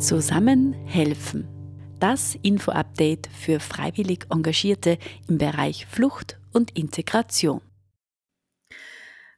Zusammen 0.00 0.72
helfen. 0.86 1.46
Das 2.00 2.34
Info-Update 2.40 3.26
für 3.26 3.60
freiwillig 3.60 4.24
Engagierte 4.30 4.96
im 5.28 5.36
Bereich 5.36 5.84
Flucht 5.84 6.40
und 6.54 6.74
Integration. 6.74 7.60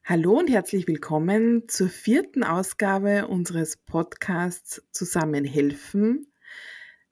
Hallo 0.05 0.39
und 0.39 0.49
herzlich 0.49 0.87
willkommen 0.87 1.65
zur 1.67 1.89
vierten 1.89 2.45
Ausgabe 2.45 3.27
unseres 3.27 3.77
Podcasts 3.77 4.85
Zusammen 4.93 5.45
helfen. 5.45 6.33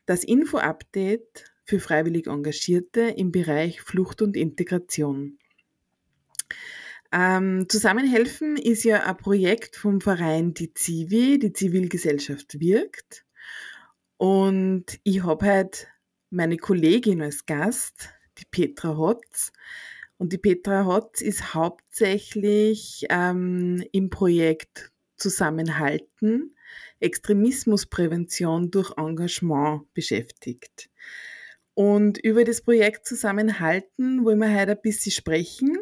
Das 0.07 0.23
Info-Update 0.23 1.53
für 1.65 1.81
freiwillig 1.81 2.29
Engagierte 2.29 3.01
im 3.01 3.33
Bereich 3.33 3.83
Flucht 3.83 4.23
und 4.23 4.37
Integration. 4.37 5.39
Ähm, 7.11 7.67
Zusammenhelfen 7.69 8.57
ist 8.57 8.85
ja 8.85 9.03
ein 9.03 9.17
Projekt 9.17 9.75
vom 9.75 10.01
Verein 10.01 10.55
Die 10.55 10.73
Zivi, 10.73 11.41
die 11.41 11.53
Zivilgesellschaft 11.53 12.61
wirkt. 12.61 13.25
Und 14.21 15.01
ich 15.03 15.25
habe 15.25 15.47
halt 15.47 15.89
meine 16.29 16.59
Kollegin 16.59 17.23
als 17.23 17.47
Gast, 17.47 18.11
die 18.37 18.45
Petra 18.45 18.95
Hotz. 18.99 19.51
Und 20.19 20.35
die 20.35 20.37
Petra 20.37 20.85
Hotz 20.85 21.23
ist 21.23 21.55
hauptsächlich 21.55 23.07
ähm, 23.09 23.83
im 23.93 24.11
Projekt 24.11 24.93
Zusammenhalten, 25.17 26.55
Extremismusprävention 27.01 28.71
durch 28.71 28.93
Engagement 28.99 29.91
beschäftigt. 29.95 30.91
Und 31.73 32.19
über 32.19 32.45
das 32.45 32.61
Projekt 32.61 33.07
Zusammenhalten 33.07 34.23
wollen 34.27 34.41
wir 34.41 34.55
heute 34.55 34.73
ein 34.73 34.83
bisschen 34.83 35.13
sprechen, 35.13 35.79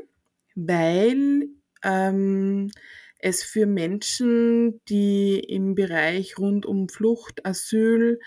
weil 0.55 1.49
ähm, 1.83 2.71
es 3.19 3.43
für 3.43 3.67
Menschen, 3.67 4.81
die 4.89 5.41
im 5.41 5.75
Bereich 5.75 6.39
rund 6.39 6.67
um 6.67 6.89
Flucht, 6.89 7.45
Asyl 7.45 8.21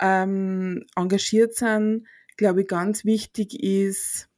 ähm, 0.00 0.84
engagiert 0.94 1.54
sind, 1.54 2.06
glaube 2.36 2.62
ich, 2.62 2.68
ganz 2.68 3.04
wichtig 3.04 3.62
ist, 3.62 4.28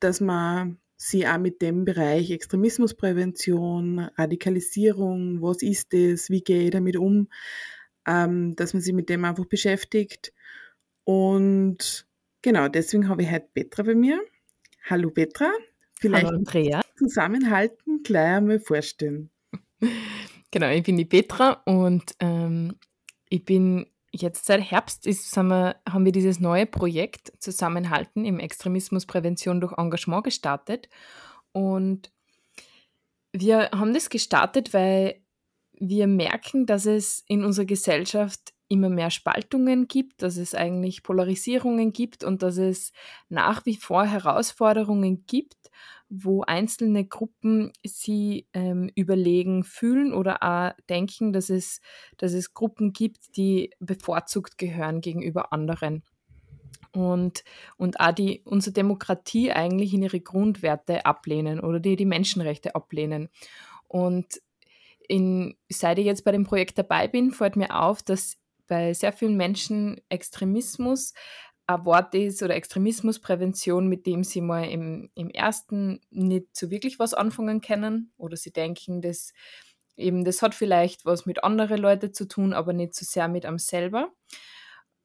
dass 0.00 0.20
man 0.20 0.78
sie 0.96 1.26
auch 1.26 1.38
mit 1.38 1.62
dem 1.62 1.84
Bereich 1.84 2.30
Extremismusprävention, 2.30 3.98
Radikalisierung, 4.16 5.40
was 5.42 5.62
ist 5.62 5.92
das, 5.92 6.30
wie 6.30 6.42
gehe 6.42 6.64
ich 6.64 6.70
damit 6.70 6.96
um, 6.96 7.28
ähm, 8.06 8.54
dass 8.56 8.74
man 8.74 8.82
sich 8.82 8.94
mit 8.94 9.08
dem 9.08 9.24
einfach 9.24 9.46
beschäftigt. 9.46 10.32
Und 11.04 12.06
genau, 12.42 12.68
deswegen 12.68 13.08
habe 13.08 13.22
ich 13.22 13.30
heute 13.30 13.48
Petra 13.52 13.82
bei 13.82 13.94
mir. 13.94 14.20
Hallo 14.88 15.10
Petra. 15.10 15.50
Vielleicht 16.00 16.26
Hallo 16.26 16.38
Andrea. 16.38 16.80
Zusammenhalten 16.96 18.02
gleich 18.02 18.36
einmal 18.36 18.60
vorstellen. 18.60 19.30
Genau, 20.52 20.68
ich 20.68 20.82
bin 20.82 20.96
die 20.96 21.04
Petra 21.04 21.62
und 21.64 22.16
ähm, 22.18 22.74
ich 23.28 23.44
bin 23.44 23.86
jetzt 24.10 24.46
seit 24.46 24.60
Herbst 24.60 25.06
ist, 25.06 25.36
wir, 25.36 25.76
haben 25.88 26.04
wir 26.04 26.10
dieses 26.10 26.40
neue 26.40 26.66
Projekt 26.66 27.32
Zusammenhalten 27.38 28.24
im 28.24 28.40
Extremismusprävention 28.40 29.60
durch 29.60 29.78
Engagement 29.78 30.24
gestartet. 30.24 30.88
Und 31.52 32.10
wir 33.32 33.70
haben 33.70 33.94
das 33.94 34.10
gestartet, 34.10 34.74
weil 34.74 35.22
wir 35.72 36.08
merken, 36.08 36.66
dass 36.66 36.84
es 36.84 37.22
in 37.28 37.44
unserer 37.44 37.66
Gesellschaft 37.66 38.52
immer 38.66 38.88
mehr 38.88 39.10
Spaltungen 39.10 39.88
gibt, 39.88 40.22
dass 40.22 40.36
es 40.36 40.54
eigentlich 40.54 41.02
Polarisierungen 41.02 41.92
gibt 41.92 42.24
und 42.24 42.42
dass 42.42 42.56
es 42.56 42.92
nach 43.28 43.66
wie 43.66 43.76
vor 43.76 44.04
Herausforderungen 44.04 45.26
gibt, 45.26 45.59
wo 46.10 46.42
einzelne 46.42 47.04
Gruppen 47.04 47.72
sie 47.86 48.48
ähm, 48.52 48.90
überlegen 48.96 49.62
fühlen 49.62 50.12
oder 50.12 50.42
auch 50.42 50.72
denken, 50.88 51.32
dass 51.32 51.48
es, 51.50 51.80
dass 52.18 52.32
es 52.32 52.52
Gruppen 52.52 52.92
gibt, 52.92 53.36
die 53.36 53.70
bevorzugt 53.78 54.58
gehören 54.58 55.00
gegenüber 55.00 55.52
anderen. 55.52 56.02
Und, 56.92 57.44
und 57.76 58.00
auch 58.00 58.10
die 58.10 58.42
unsere 58.44 58.74
Demokratie 58.74 59.52
eigentlich 59.52 59.94
in 59.94 60.02
ihre 60.02 60.20
Grundwerte 60.20 61.06
ablehnen 61.06 61.60
oder 61.60 61.78
die 61.78 61.94
die 61.94 62.04
Menschenrechte 62.04 62.74
ablehnen. 62.74 63.28
Und 63.86 64.40
in, 65.06 65.56
seit 65.68 65.98
ich 65.98 66.06
jetzt 66.06 66.24
bei 66.24 66.32
dem 66.32 66.44
Projekt 66.44 66.78
dabei 66.78 67.06
bin, 67.06 67.30
fällt 67.30 67.54
mir 67.54 67.80
auf, 67.80 68.02
dass 68.02 68.38
bei 68.66 68.94
sehr 68.94 69.12
vielen 69.12 69.36
Menschen 69.36 70.00
Extremismus 70.08 71.12
ein 71.70 71.84
Wort 71.84 72.14
ist 72.14 72.42
oder 72.42 72.54
Extremismusprävention, 72.54 73.88
mit 73.88 74.06
dem 74.06 74.24
sie 74.24 74.40
mal 74.40 74.64
im, 74.64 75.10
im 75.14 75.30
ersten 75.30 76.00
nicht 76.10 76.56
so 76.56 76.70
wirklich 76.70 76.98
was 76.98 77.14
anfangen 77.14 77.60
können 77.60 78.12
oder 78.16 78.36
sie 78.36 78.52
denken, 78.52 79.00
dass 79.00 79.32
eben 79.96 80.24
das 80.24 80.42
hat 80.42 80.54
vielleicht 80.54 81.04
was 81.04 81.26
mit 81.26 81.44
anderen 81.44 81.80
Leuten 81.80 82.12
zu 82.12 82.26
tun, 82.26 82.52
aber 82.52 82.72
nicht 82.72 82.94
so 82.94 83.04
sehr 83.04 83.28
mit 83.28 83.46
einem 83.46 83.58
selber. 83.58 84.12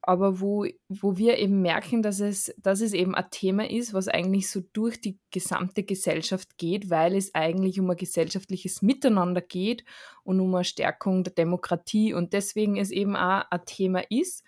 Aber 0.08 0.40
wo, 0.40 0.68
wo 0.88 1.18
wir 1.18 1.40
eben 1.40 1.64
merken, 1.64 2.04
dass 2.04 2.20
es, 2.20 2.54
dass 2.60 2.82
es 2.82 2.94
eben 2.94 3.16
ein 3.16 3.26
Thema 3.32 3.68
ist, 3.68 3.92
was 3.92 4.08
eigentlich 4.08 4.52
so 4.52 4.62
durch 4.72 5.02
die 5.02 5.18
gesamte 5.32 5.84
Gesellschaft 5.84 6.60
geht, 6.60 6.92
weil 6.92 7.16
es 7.16 7.34
eigentlich 7.34 7.80
um 7.80 7.90
ein 7.90 7.98
gesellschaftliches 7.98 8.84
Miteinander 8.84 9.42
geht 9.42 9.84
und 10.24 10.40
um 10.40 10.54
eine 10.54 10.64
Stärkung 10.64 11.24
der 11.24 11.34
Demokratie 11.34 12.14
und 12.14 12.34
deswegen 12.34 12.78
es 12.78 12.92
eben 12.92 13.16
auch 13.16 13.46
ein 13.50 13.66
Thema 13.66 14.04
ist, 14.12 14.44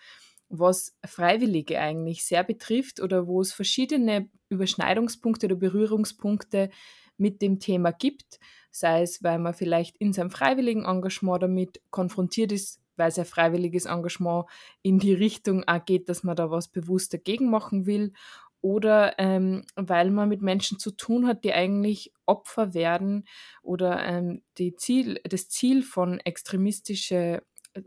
was 0.49 0.95
Freiwillige 1.05 1.79
eigentlich 1.79 2.25
sehr 2.25 2.43
betrifft 2.43 2.99
oder 3.01 3.27
wo 3.27 3.41
es 3.41 3.53
verschiedene 3.53 4.29
Überschneidungspunkte 4.49 5.47
oder 5.47 5.55
Berührungspunkte 5.55 6.69
mit 7.17 7.41
dem 7.41 7.59
Thema 7.59 7.91
gibt, 7.91 8.39
sei 8.71 9.01
es, 9.01 9.23
weil 9.23 9.39
man 9.39 9.53
vielleicht 9.53 9.97
in 9.97 10.13
seinem 10.13 10.31
freiwilligen 10.31 10.85
Engagement 10.85 11.43
damit 11.43 11.81
konfrontiert 11.89 12.51
ist, 12.51 12.81
weil 12.95 13.11
sein 13.11 13.25
freiwilliges 13.25 13.85
Engagement 13.85 14.45
in 14.81 14.99
die 14.99 15.13
Richtung 15.13 15.63
auch 15.67 15.83
geht, 15.83 16.09
dass 16.09 16.23
man 16.23 16.35
da 16.35 16.49
was 16.49 16.67
bewusst 16.67 17.13
dagegen 17.13 17.49
machen 17.49 17.85
will. 17.85 18.13
Oder 18.61 19.19
ähm, 19.19 19.65
weil 19.75 20.09
man 20.09 20.29
mit 20.29 20.41
Menschen 20.41 20.79
zu 20.79 20.91
tun 20.91 21.27
hat, 21.27 21.43
die 21.43 21.53
eigentlich 21.53 22.11
Opfer 22.25 22.73
werden 22.73 23.25
oder 23.61 24.03
ähm, 24.03 24.41
Ziel, 24.77 25.21
das 25.23 25.47
Ziel 25.47 25.83
von 25.83 26.19
extremistischen 26.21 27.39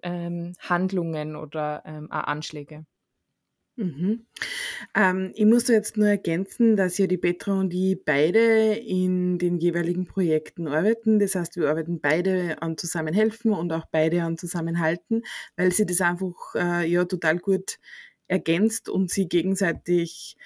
ähm, 0.03 0.55
Handlungen 0.61 1.37
oder 1.37 1.83
ähm, 1.85 2.11
Anschläge. 2.11 2.85
Mhm. 3.77 4.27
Ähm, 4.95 5.33
ich 5.35 5.47
muss 5.47 5.69
jetzt 5.69 5.97
nur 5.97 6.09
ergänzen, 6.09 6.77
dass 6.77 6.99
ja 6.99 7.07
die 7.07 7.17
Petra 7.17 7.59
und 7.59 7.73
ich 7.73 8.05
beide 8.05 8.75
in 8.75 9.39
den 9.39 9.59
jeweiligen 9.59 10.05
Projekten 10.05 10.69
arbeiten. 10.69 11.19
Das 11.19 11.35
heißt, 11.35 11.57
wir 11.57 11.71
arbeiten 11.71 12.01
beide 12.01 12.61
an 12.61 12.77
Zusammenhelfen 12.77 13.53
und 13.53 13.73
auch 13.73 13.87
beide 13.91 14.23
an 14.23 14.37
Zusammenhalten, 14.37 15.23
weil 15.57 15.73
sie 15.73 15.87
das 15.87 16.03
einfach 16.03 16.55
äh, 16.57 16.87
ja 16.87 17.07
total 17.07 17.39
gut 17.39 17.79
ergänzt 18.27 18.89
und 18.91 19.11
sie 19.11 19.29
gegenseitig 19.29 20.37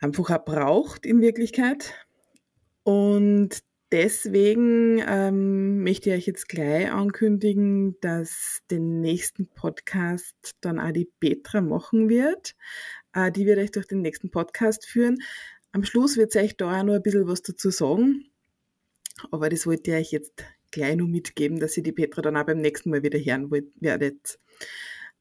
einfach 0.00 0.30
auch 0.30 0.44
braucht 0.44 1.04
in 1.04 1.20
Wirklichkeit. 1.20 1.94
Und 2.84 3.62
Deswegen 3.92 5.02
ähm, 5.04 5.82
möchte 5.82 6.10
ich 6.10 6.16
euch 6.16 6.26
jetzt 6.26 6.48
gleich 6.48 6.92
ankündigen, 6.92 7.98
dass 8.00 8.60
den 8.70 9.00
nächsten 9.00 9.48
Podcast 9.48 10.36
dann 10.60 10.78
auch 10.78 10.92
die 10.92 11.10
Petra 11.18 11.60
machen 11.60 12.08
wird. 12.08 12.54
Äh, 13.12 13.32
die 13.32 13.46
wird 13.46 13.58
euch 13.58 13.72
durch 13.72 13.88
den 13.88 14.02
nächsten 14.02 14.30
Podcast 14.30 14.86
führen. 14.86 15.18
Am 15.72 15.82
Schluss 15.82 16.16
wird 16.16 16.30
sie 16.30 16.38
euch 16.38 16.56
da 16.56 16.80
auch 16.80 16.84
noch 16.84 16.94
ein 16.94 17.02
bisschen 17.02 17.26
was 17.26 17.42
dazu 17.42 17.70
sagen. 17.70 18.30
Aber 19.32 19.48
das 19.48 19.66
wollte 19.66 19.90
ich 19.90 19.96
euch 19.96 20.12
jetzt 20.12 20.44
gleich 20.70 20.94
noch 20.94 21.08
mitgeben, 21.08 21.58
dass 21.58 21.76
ihr 21.76 21.82
die 21.82 21.92
Petra 21.92 22.22
dann 22.22 22.36
auch 22.36 22.46
beim 22.46 22.60
nächsten 22.60 22.90
Mal 22.90 23.02
wieder 23.02 23.18
hören 23.18 23.50
werdet. 23.80 24.38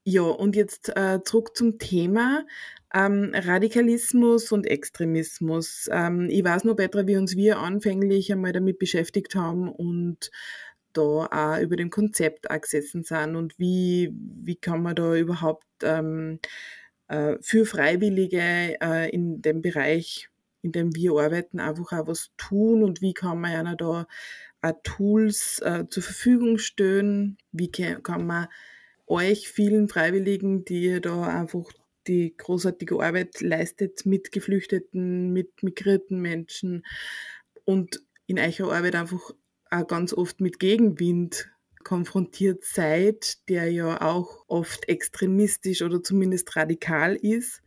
Ja, 0.03 0.21
und 0.21 0.55
jetzt 0.55 0.95
äh, 0.95 1.19
zurück 1.23 1.55
zum 1.55 1.77
Thema. 1.77 2.45
Ähm, 2.93 3.31
Radikalismus 3.35 4.51
und 4.51 4.65
Extremismus. 4.65 5.87
Ähm, 5.91 6.27
ich 6.29 6.43
weiß 6.43 6.63
nur, 6.63 6.75
Petra, 6.75 7.05
wie 7.05 7.17
uns 7.17 7.35
wir 7.35 7.59
anfänglich 7.59 8.31
einmal 8.31 8.51
damit 8.51 8.79
beschäftigt 8.79 9.35
haben 9.35 9.69
und 9.69 10.31
da 10.93 11.01
auch 11.01 11.59
über 11.61 11.75
dem 11.75 11.91
Konzept 11.91 12.49
auch 12.49 12.59
gesessen 12.59 13.03
sind 13.03 13.35
und 13.35 13.57
wie, 13.59 14.11
wie 14.43 14.55
kann 14.55 14.81
man 14.81 14.95
da 14.95 15.15
überhaupt 15.15 15.67
ähm, 15.83 16.39
äh, 17.09 17.37
für 17.41 17.65
Freiwillige 17.65 18.81
äh, 18.81 19.09
in 19.11 19.41
dem 19.41 19.61
Bereich, 19.61 20.29
in 20.63 20.71
dem 20.71 20.95
wir 20.95 21.11
arbeiten, 21.13 21.59
einfach 21.59 21.91
auch 21.93 22.07
was 22.07 22.31
tun 22.37 22.83
und 22.83 23.01
wie 23.01 23.13
kann 23.13 23.39
man 23.39 23.51
ja 23.51 23.75
da 23.75 24.07
auch 24.61 24.73
Tools 24.83 25.59
äh, 25.59 25.85
zur 25.89 26.03
Verfügung 26.03 26.57
stellen, 26.57 27.37
wie 27.51 27.71
kann 27.71 28.25
man 28.25 28.47
euch 29.07 29.49
vielen 29.49 29.87
Freiwilligen, 29.87 30.65
die 30.65 30.83
ihr 30.83 31.01
da 31.01 31.23
einfach 31.23 31.71
die 32.09 32.35
großartige 32.35 32.99
Arbeit 33.01 33.39
leistet 33.39 34.05
mit 34.05 34.31
Geflüchteten, 34.31 35.31
mit 35.31 35.63
migrierten 35.63 36.19
Menschen 36.19 36.85
und 37.65 38.01
in 38.25 38.39
eurer 38.39 38.73
Arbeit 38.73 38.95
einfach 38.95 39.31
auch 39.69 39.87
ganz 39.87 40.13
oft 40.13 40.41
mit 40.41 40.59
Gegenwind 40.59 41.49
konfrontiert 41.83 42.65
seid, 42.65 43.47
der 43.47 43.71
ja 43.71 44.01
auch 44.01 44.43
oft 44.47 44.89
extremistisch 44.89 45.81
oder 45.81 46.03
zumindest 46.03 46.55
radikal 46.55 47.15
ist. 47.15 47.61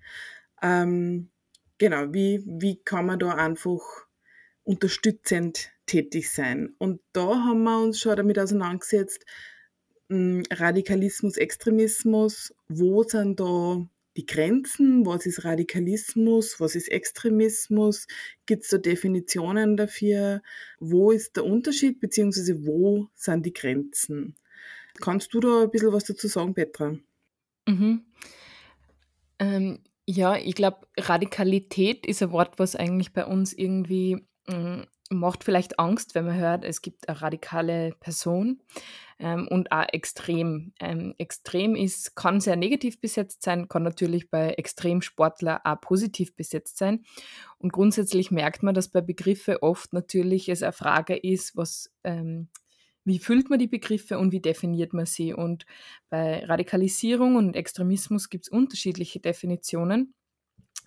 Ähm, 0.61 1.31
genau, 1.79 2.13
wie, 2.13 2.43
wie 2.45 2.77
kann 2.77 3.07
man 3.07 3.19
da 3.19 3.35
einfach 3.35 3.81
unterstützend 4.65 5.71
tätig 5.87 6.31
sein? 6.31 6.75
Und 6.79 7.01
da 7.13 7.29
haben 7.29 7.63
wir 7.63 7.81
uns 7.83 8.01
schon 8.01 8.17
damit 8.17 8.39
auseinandergesetzt, 8.39 9.25
Radikalismus, 10.11 11.39
Extremismus, 11.39 12.55
wo 12.69 13.03
sind 13.03 13.41
da 13.41 13.87
die 14.17 14.27
Grenzen? 14.27 15.07
Was 15.07 15.27
ist 15.27 15.45
Radikalismus? 15.45 16.61
Was 16.61 16.75
ist 16.75 16.89
Extremismus? 16.89 18.07
Gibt 18.47 18.65
es 18.65 18.71
da 18.71 18.79
Definitionen 18.79 19.77
dafür? 19.77 20.43
Wo 20.79 21.11
ist 21.11 21.37
der 21.37 21.45
Unterschied, 21.45 22.01
beziehungsweise 22.01 22.67
wo 22.67 23.09
sind 23.15 23.47
die 23.47 23.53
Grenzen? 23.53 24.37
Kannst 25.01 25.33
du 25.35 25.41
da 25.41 25.63
ein 25.63 25.71
bisschen 25.71 25.93
was 25.93 26.05
dazu 26.05 26.29
sagen, 26.29 26.55
Petra? 26.55 26.97
Mhm. 27.67 28.05
Ähm, 29.39 29.79
ja, 30.07 30.37
ich 30.37 30.55
glaube, 30.55 30.87
Radikalität 30.99 32.07
ist 32.07 32.23
ein 32.23 32.33
Wort, 32.33 32.59
was 32.59 32.77
eigentlich 32.77 33.13
bei 33.13 33.25
uns 33.25 33.53
irgendwie 33.53 34.17
mm, 34.47 34.83
macht 35.13 35.45
vielleicht 35.45 35.79
Angst, 35.79 36.15
wenn 36.15 36.27
man 36.27 36.37
hört, 36.37 36.65
es 36.65 36.83
gibt 36.83 37.09
eine 37.09 37.21
radikale 37.21 37.95
Person 38.01 38.61
ähm, 39.19 39.47
und 39.49 39.73
auch 39.73 39.87
extrem. 39.93 40.73
Ähm, 40.81 41.15
extrem 41.19 41.77
ist, 41.77 42.17
kann 42.17 42.41
sehr 42.41 42.57
negativ 42.57 43.01
besetzt 43.01 43.43
sein, 43.43 43.69
kann 43.69 43.83
natürlich 43.83 44.31
bei 44.31 44.51
Extremsportler 44.51 45.61
auch 45.65 45.81
positiv 45.81 46.35
besetzt 46.35 46.79
sein. 46.79 47.05
Und 47.59 47.73
grundsätzlich 47.73 48.31
merkt 48.31 48.63
man, 48.63 48.75
dass 48.75 48.89
bei 48.89 49.01
Begriffen 49.01 49.57
oft 49.61 49.93
natürlich 49.93 50.49
es 50.49 50.63
eine 50.63 50.73
Frage 50.73 51.17
ist, 51.17 51.57
was, 51.57 51.91
ähm, 52.05 52.49
wie 53.05 53.19
füllt 53.19 53.51
man 53.51 53.59
die 53.59 53.69
Begriffe 53.69 54.19
und 54.19 54.33
wie 54.33 54.41
definiert 54.41 54.93
man 54.93 55.07
sie. 55.07 55.33
Und 55.35 55.67
bei 56.09 56.45
Radikalisierung 56.45 57.37
und 57.37 57.57
Extremismus 57.57 58.29
gibt 58.29 58.47
es 58.47 58.51
unterschiedliche 58.51 59.21
Definitionen. 59.21 60.15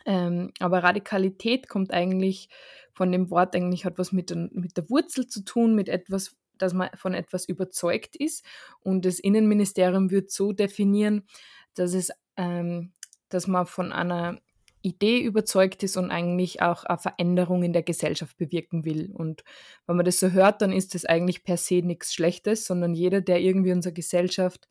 Ähm, 0.05 0.51
aber 0.59 0.83
Radikalität 0.83 1.67
kommt 1.67 1.91
eigentlich 1.91 2.49
von 2.95 3.11
dem 3.11 3.29
Wort, 3.29 3.55
eigentlich 3.55 3.85
hat 3.85 3.97
was 3.97 4.11
mit, 4.11 4.29
der, 4.29 4.49
mit 4.51 4.77
der 4.77 4.89
Wurzel 4.89 5.27
zu 5.27 5.43
tun, 5.43 5.75
mit 5.75 5.89
etwas, 5.89 6.35
dass 6.57 6.73
man 6.73 6.89
von 6.95 7.13
etwas 7.13 7.45
überzeugt 7.45 8.15
ist. 8.15 8.43
Und 8.79 9.05
das 9.05 9.19
Innenministerium 9.19 10.09
wird 10.09 10.31
so 10.31 10.53
definieren, 10.53 11.27
dass 11.75 11.93
es, 11.93 12.11
ähm, 12.37 12.93
dass 13.29 13.47
man 13.47 13.65
von 13.65 13.91
einer 13.91 14.39
Idee 14.81 15.19
überzeugt 15.19 15.83
ist 15.83 15.97
und 15.97 16.11
eigentlich 16.11 16.61
auch 16.61 16.83
eine 16.85 16.99
Veränderung 16.99 17.63
in 17.63 17.73
der 17.73 17.83
Gesellschaft 17.83 18.37
bewirken 18.37 18.85
will. 18.85 19.11
Und 19.11 19.43
wenn 19.87 19.97
man 19.97 20.05
das 20.05 20.19
so 20.19 20.29
hört, 20.31 20.61
dann 20.61 20.71
ist 20.71 20.95
das 20.95 21.05
eigentlich 21.05 21.43
per 21.43 21.57
se 21.57 21.81
nichts 21.81 22.13
Schlechtes, 22.13 22.65
sondern 22.65 22.93
jeder, 22.93 23.19
der 23.19 23.41
irgendwie 23.41 23.71
unsere 23.71 23.93
Gesellschaft 23.93 24.69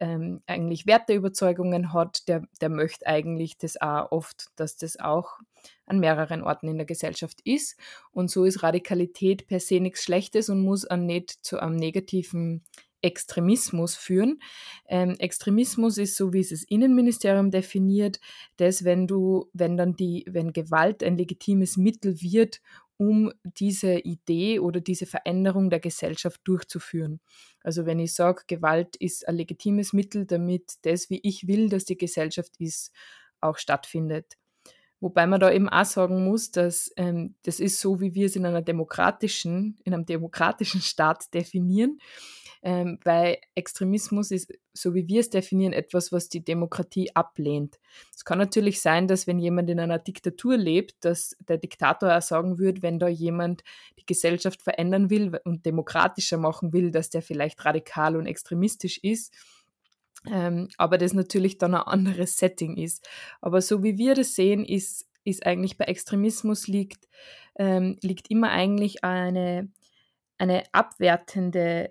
ähm, 0.00 0.42
eigentlich 0.46 0.86
Werteüberzeugungen 0.86 1.92
hat, 1.92 2.28
der, 2.28 2.42
der 2.60 2.68
möchte 2.68 3.06
eigentlich 3.06 3.58
das 3.58 3.80
auch 3.80 4.12
oft, 4.12 4.48
dass 4.56 4.76
das 4.76 4.98
auch 4.98 5.38
an 5.86 5.98
mehreren 5.98 6.42
Orten 6.42 6.68
in 6.68 6.76
der 6.76 6.86
Gesellschaft 6.86 7.40
ist. 7.44 7.76
Und 8.12 8.30
so 8.30 8.44
ist 8.44 8.62
Radikalität 8.62 9.46
per 9.46 9.60
se 9.60 9.80
nichts 9.80 10.04
Schlechtes 10.04 10.48
und 10.48 10.62
muss 10.62 10.88
auch 10.88 10.96
nicht 10.96 11.30
zu 11.30 11.58
einem 11.58 11.76
negativen 11.76 12.62
Extremismus 13.00 13.94
führen. 13.94 14.40
Ähm, 14.88 15.14
Extremismus 15.18 15.98
ist 15.98 16.16
so, 16.16 16.32
wie 16.32 16.40
es 16.40 16.50
das 16.50 16.64
Innenministerium 16.64 17.50
definiert, 17.50 18.18
dass 18.56 18.84
wenn 18.84 19.06
du, 19.06 19.48
wenn 19.52 19.76
dann 19.76 19.94
die, 19.94 20.24
wenn 20.28 20.52
Gewalt 20.52 21.02
ein 21.02 21.16
legitimes 21.16 21.76
Mittel 21.76 22.20
wird, 22.20 22.60
um 22.98 23.32
diese 23.42 23.98
Idee 23.98 24.58
oder 24.58 24.80
diese 24.80 25.06
Veränderung 25.06 25.70
der 25.70 25.80
Gesellschaft 25.80 26.40
durchzuführen. 26.44 27.20
Also 27.62 27.86
wenn 27.86 27.98
ich 27.98 28.12
sage, 28.12 28.42
Gewalt 28.46 28.96
ist 28.96 29.26
ein 29.26 29.36
legitimes 29.36 29.92
Mittel, 29.92 30.26
damit 30.26 30.74
das, 30.82 31.08
wie 31.08 31.20
ich 31.22 31.46
will, 31.46 31.68
dass 31.68 31.84
die 31.84 31.96
Gesellschaft 31.96 32.52
ist, 32.58 32.92
auch 33.40 33.56
stattfindet. 33.56 34.36
Wobei 35.00 35.28
man 35.28 35.38
da 35.38 35.52
eben 35.52 35.68
auch 35.68 35.84
sagen 35.84 36.24
muss, 36.24 36.50
dass 36.50 36.92
ähm, 36.96 37.36
das 37.44 37.60
ist 37.60 37.80
so, 37.80 38.00
wie 38.00 38.14
wir 38.14 38.26
es 38.26 38.34
in 38.34 38.44
einer 38.44 38.62
demokratischen, 38.62 39.78
in 39.84 39.94
einem 39.94 40.06
demokratischen 40.06 40.80
Staat 40.80 41.32
definieren 41.32 42.00
ähm, 42.62 42.98
weil 43.04 43.38
Extremismus 43.54 44.30
ist, 44.30 44.52
so 44.72 44.94
wie 44.94 45.06
wir 45.06 45.20
es 45.20 45.30
definieren, 45.30 45.72
etwas, 45.72 46.12
was 46.12 46.28
die 46.28 46.44
Demokratie 46.44 47.14
ablehnt. 47.14 47.78
Es 48.14 48.24
kann 48.24 48.38
natürlich 48.38 48.80
sein, 48.80 49.06
dass 49.06 49.26
wenn 49.26 49.38
jemand 49.38 49.70
in 49.70 49.80
einer 49.80 49.98
Diktatur 49.98 50.56
lebt, 50.56 51.04
dass 51.04 51.36
der 51.40 51.58
Diktator 51.58 52.16
auch 52.16 52.22
sagen 52.22 52.58
würde, 52.58 52.82
wenn 52.82 52.98
da 52.98 53.08
jemand 53.08 53.62
die 53.98 54.06
Gesellschaft 54.06 54.62
verändern 54.62 55.10
will 55.10 55.38
und 55.44 55.66
demokratischer 55.66 56.38
machen 56.38 56.72
will, 56.72 56.90
dass 56.90 57.10
der 57.10 57.22
vielleicht 57.22 57.64
radikal 57.64 58.16
und 58.16 58.26
extremistisch 58.26 58.98
ist. 58.98 59.32
Ähm, 60.26 60.68
aber 60.76 60.98
das 60.98 61.12
natürlich 61.12 61.58
dann 61.58 61.74
ein 61.74 61.82
anderes 61.82 62.36
Setting 62.36 62.76
ist. 62.76 63.08
Aber 63.40 63.60
so 63.60 63.82
wie 63.82 63.98
wir 63.98 64.14
das 64.14 64.34
sehen, 64.34 64.64
ist, 64.64 65.06
ist 65.24 65.46
eigentlich 65.46 65.78
bei 65.78 65.84
Extremismus 65.84 66.66
liegt, 66.66 67.08
ähm, 67.56 67.98
liegt 68.02 68.30
immer 68.30 68.50
eigentlich 68.50 69.04
eine, 69.04 69.70
eine 70.38 70.64
abwertende 70.72 71.90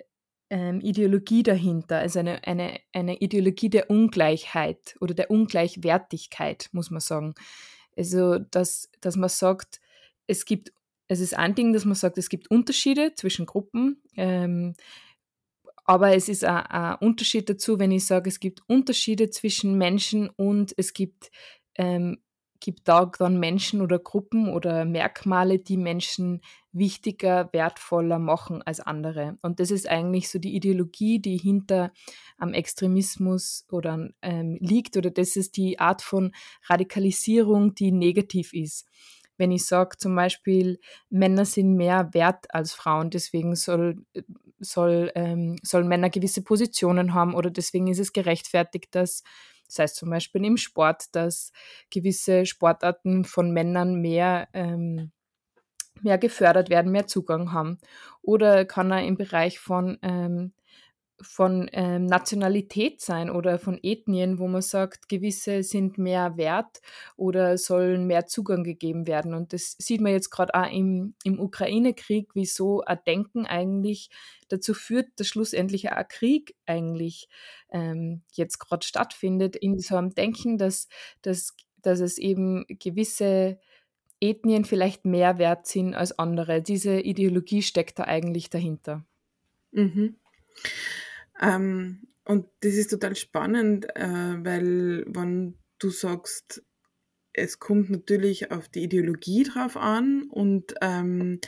ähm, 0.50 0.80
Ideologie 0.82 1.44
dahinter, 1.44 2.00
also 2.00 2.20
eine, 2.20 2.44
eine, 2.46 2.80
eine 2.94 3.18
Ideologie 3.18 3.70
der 3.70 3.90
Ungleichheit 3.90 4.96
oder 5.00 5.14
der 5.14 5.30
Ungleichwertigkeit, 5.32 6.70
muss 6.72 6.90
man 6.90 7.02
sagen. 7.02 7.36
Also, 7.96 8.40
dass, 8.40 8.90
dass 9.02 9.16
man 9.16 9.30
sagt, 9.30 9.82
es 10.28 10.46
gibt, 10.46 10.72
es 11.08 11.20
ist 11.20 11.38
ein 11.38 11.56
Ding, 11.56 11.74
dass 11.74 11.86
man 11.86 11.96
sagt, 11.96 12.18
es 12.18 12.30
gibt 12.30 12.50
Unterschiede 12.52 13.14
zwischen 13.16 13.46
Gruppen, 13.46 14.02
ähm, 14.16 14.76
aber 15.86 16.14
es 16.14 16.28
ist 16.28 16.44
ein, 16.44 16.96
Unterschied 17.00 17.50
dazu, 17.50 17.80
wenn 17.80 17.92
ich 17.92 18.06
sage, 18.06 18.30
es 18.30 18.42
gibt 18.42 18.62
Unterschiede 18.68 19.30
zwischen 19.30 19.78
Menschen 19.78 20.30
und 20.30 20.74
es 20.78 20.94
gibt 20.94 21.32
ähm, 21.76 22.18
gibt 22.68 22.90
da 22.90 23.06
dann 23.06 23.40
Menschen 23.40 23.80
oder 23.80 23.98
Gruppen 23.98 24.50
oder 24.50 24.84
Merkmale, 24.84 25.58
die 25.58 25.78
Menschen 25.78 26.42
wichtiger, 26.74 27.48
wertvoller 27.54 28.20
machen 28.20 28.62
als 28.62 28.82
andere. 28.82 29.38
Und 29.42 29.62
das 29.62 29.72
ist 29.72 29.88
eigentlich 29.88 30.28
so 30.28 30.38
die 30.38 30.54
Ideologie, 30.54 31.20
die 31.20 31.38
hinter 31.38 31.94
am 32.38 32.54
Extremismus 32.54 33.66
oder 33.72 34.10
ähm, 34.22 34.58
liegt, 34.60 34.98
oder 34.98 35.12
das 35.12 35.38
ist 35.38 35.56
die 35.56 35.80
Art 35.80 36.02
von 36.02 36.34
Radikalisierung, 36.68 37.74
die 37.74 37.94
negativ 37.94 38.52
ist. 38.52 38.86
Wenn 39.38 39.54
ich 39.54 39.66
sage 39.66 39.96
zum 39.98 40.14
Beispiel, 40.14 40.82
Männer 41.10 41.46
sind 41.46 41.74
mehr 41.76 42.14
wert 42.14 42.54
als 42.54 42.74
Frauen, 42.74 43.12
deswegen 43.12 43.56
soll, 43.56 44.04
soll, 44.60 45.10
ähm, 45.16 45.56
sollen 45.64 45.88
Männer 45.88 46.10
gewisse 46.10 46.42
Positionen 46.42 47.14
haben 47.14 47.34
oder 47.34 47.50
deswegen 47.50 47.88
ist 47.88 48.00
es 48.00 48.12
gerechtfertigt, 48.12 48.94
dass 48.94 49.24
das 49.68 49.80
heißt 49.80 49.96
zum 49.96 50.10
Beispiel 50.10 50.44
im 50.46 50.58
Sport, 50.58 51.16
dass 51.16 51.52
gewisse 51.90 52.46
Sportarten 52.46 53.26
von 53.26 53.52
Männern 53.52 54.02
mehr, 54.02 54.48
ähm, 54.54 55.12
mehr 56.02 56.18
gefördert 56.18 56.70
werden, 56.70 56.92
mehr 56.92 57.08
Zugang 57.08 57.52
haben. 57.52 57.80
Oder 58.22 58.66
kann 58.66 58.92
er 58.92 59.04
im 59.04 59.18
Bereich 59.18 59.60
von 59.60 59.98
ähm, 60.02 60.54
von 61.22 61.68
ähm, 61.74 62.06
Nationalität 62.06 63.02
sein 63.02 63.30
oder 63.30 63.58
von 63.58 63.80
Ethnien, 63.82 64.38
wo 64.38 64.48
man 64.48 64.62
sagt, 64.62 65.10
gewisse 65.10 65.64
sind 65.64 65.98
mehr 65.98 66.38
wert 66.38 66.82
oder 67.16 67.58
sollen 67.58 68.06
mehr 68.06 68.28
Zugang 68.28 68.64
gegeben 68.64 69.08
werden. 69.08 69.34
Und 69.34 69.52
das 69.54 69.76
sieht 69.80 70.02
man 70.02 70.12
jetzt 70.12 70.30
gerade 70.30 70.54
auch 70.54 70.72
im, 70.72 71.16
im 71.24 71.40
Ukraine-Krieg, 71.40 72.36
wie 72.36 72.46
so 72.46 72.82
ein 72.82 73.00
Denken 73.08 73.46
eigentlich 73.46 74.10
dazu 74.48 74.74
führt, 74.74 75.08
dass 75.16 75.28
schlussendlich 75.28 75.92
ein 75.92 76.08
Krieg 76.08 76.56
eigentlich 76.66 77.30
ähm, 77.72 78.22
jetzt 78.34 78.60
gerade 78.60 78.86
stattfindet, 78.86 79.56
in 79.56 79.80
so 79.80 79.96
einem 79.96 80.14
Denken, 80.14 80.58
dass, 80.58 80.88
dass, 81.24 81.56
dass 81.82 82.00
es 82.00 82.18
eben 82.18 82.66
gewisse 82.68 83.60
Ethnien 84.20 84.66
vielleicht 84.66 85.06
mehr 85.06 85.38
wert 85.38 85.68
sind 85.68 85.94
als 85.94 86.18
andere. 86.18 86.62
Diese 86.62 87.00
Ideologie 87.00 87.62
steckt 87.62 88.00
da 88.00 88.04
eigentlich 88.04 88.50
dahinter. 88.50 89.06
Mhm. 89.72 90.16
Ähm, 91.40 92.08
und 92.26 92.48
das 92.62 92.74
ist 92.74 92.90
total 92.90 93.16
spannend, 93.16 93.88
äh, 93.96 94.36
weil 94.44 95.06
wenn 95.08 95.58
du 95.80 95.90
sagst, 95.90 96.64
es 97.34 97.60
kommt 97.60 97.90
natürlich 97.90 98.52
auf 98.52 98.68
die 98.68 98.84
Ideologie 98.84 99.44
drauf 99.44 99.78
an 99.78 100.24
und 100.30 100.74
ähm, 100.82 101.40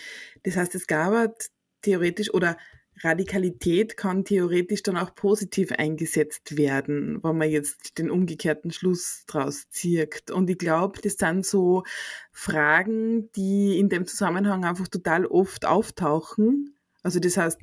das 0.43 0.55
heißt, 0.55 0.75
es 0.75 0.87
gab 0.87 1.35
theoretisch 1.81 2.33
oder 2.33 2.57
Radikalität 3.01 3.97
kann 3.97 4.25
theoretisch 4.25 4.83
dann 4.83 4.97
auch 4.97 5.15
positiv 5.15 5.71
eingesetzt 5.71 6.57
werden, 6.57 7.23
wenn 7.23 7.37
man 7.37 7.49
jetzt 7.49 7.97
den 7.97 8.11
umgekehrten 8.11 8.71
Schluss 8.71 9.23
draus 9.25 9.69
zieht. 9.69 10.31
Und 10.31 10.49
ich 10.49 10.57
glaube, 10.57 10.99
das 11.01 11.13
sind 11.13 11.45
so 11.45 11.83
Fragen, 12.31 13.31
die 13.33 13.79
in 13.79 13.89
dem 13.89 14.05
Zusammenhang 14.05 14.65
einfach 14.65 14.87
total 14.87 15.25
oft 15.25 15.65
auftauchen. 15.65 16.75
Also 17.01 17.19
das 17.19 17.37
heißt, 17.37 17.59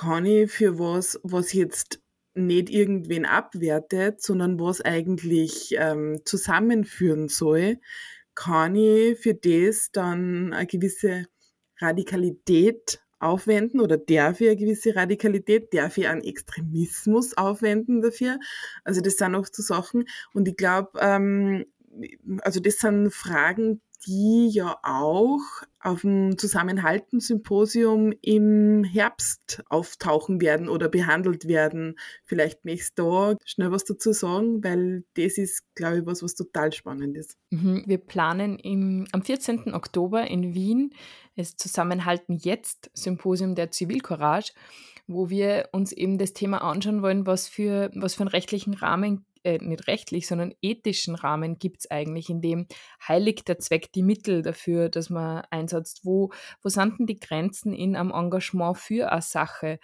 kann 0.00 0.24
ich 0.24 0.50
für 0.50 0.78
was, 0.78 1.20
was 1.22 1.52
jetzt 1.52 2.00
nicht 2.32 2.70
irgendwen 2.70 3.26
abwertet, 3.26 4.22
sondern 4.22 4.58
was 4.58 4.80
eigentlich 4.80 5.74
ähm, 5.76 6.20
zusammenführen 6.24 7.28
soll, 7.28 7.78
kann 8.34 8.76
ich 8.76 9.18
für 9.18 9.34
das 9.34 9.90
dann 9.92 10.54
eine 10.54 10.66
gewisse 10.66 11.26
Radikalität 11.78 13.02
aufwenden 13.18 13.80
oder 13.80 13.98
darf 13.98 14.40
ich 14.40 14.48
eine 14.48 14.56
gewisse 14.56 14.96
Radikalität, 14.96 15.74
darf 15.74 15.98
ich 15.98 16.08
einen 16.08 16.24
Extremismus 16.24 17.36
aufwenden 17.36 18.00
dafür. 18.00 18.38
Also 18.84 19.02
das 19.02 19.16
sind 19.16 19.34
auch 19.34 19.46
so 19.52 19.62
Sachen 19.62 20.04
und 20.32 20.48
ich 20.48 20.56
glaube, 20.56 20.98
ähm, 20.98 21.66
also 22.40 22.60
das 22.60 22.78
sind 22.78 23.12
Fragen, 23.12 23.82
die 24.06 24.48
ja 24.50 24.78
auch 24.82 25.40
auf 25.82 26.02
dem 26.02 26.36
Zusammenhalten-Symposium 26.36 28.12
im 28.20 28.84
Herbst 28.84 29.62
auftauchen 29.68 30.40
werden 30.40 30.68
oder 30.68 30.88
behandelt 30.88 31.48
werden. 31.48 31.98
Vielleicht 32.24 32.64
möchtest 32.64 32.98
du 32.98 33.02
da 33.04 33.36
schnell 33.44 33.70
was 33.72 33.84
dazu 33.84 34.12
sagen, 34.12 34.62
weil 34.62 35.04
das 35.14 35.38
ist, 35.38 35.64
glaube 35.74 35.98
ich, 35.98 36.06
was, 36.06 36.22
was 36.22 36.34
total 36.34 36.72
spannend 36.72 37.16
ist. 37.16 37.36
Mhm. 37.50 37.84
Wir 37.86 37.98
planen 37.98 38.58
im, 38.58 39.06
am 39.12 39.22
14. 39.22 39.74
Oktober 39.74 40.26
in 40.26 40.54
Wien 40.54 40.94
das 41.36 41.56
Zusammenhalten 41.56 42.36
jetzt 42.36 42.90
Symposium 42.92 43.54
der 43.54 43.70
Zivilcourage, 43.70 44.52
wo 45.06 45.30
wir 45.30 45.70
uns 45.72 45.92
eben 45.92 46.18
das 46.18 46.34
Thema 46.34 46.58
anschauen 46.58 47.02
wollen, 47.02 47.26
was 47.26 47.48
für, 47.48 47.90
was 47.94 48.14
für 48.14 48.22
einen 48.22 48.28
rechtlichen 48.28 48.74
Rahmen 48.74 49.24
äh, 49.44 49.58
nicht 49.58 49.86
rechtlich, 49.86 50.26
sondern 50.26 50.54
ethischen 50.62 51.14
Rahmen 51.14 51.58
gibt 51.58 51.80
es 51.80 51.90
eigentlich, 51.90 52.30
in 52.30 52.40
dem 52.40 52.66
heiligt 53.06 53.48
der 53.48 53.58
Zweck 53.58 53.92
die 53.92 54.02
Mittel 54.02 54.42
dafür, 54.42 54.88
dass 54.88 55.10
man 55.10 55.42
einsetzt. 55.50 56.04
Wo, 56.04 56.30
wo 56.62 56.68
sind 56.68 56.98
denn 56.98 57.06
die 57.06 57.20
Grenzen 57.20 57.72
in 57.72 57.96
einem 57.96 58.10
Engagement 58.12 58.78
für 58.78 59.10
eine 59.10 59.22
Sache? 59.22 59.78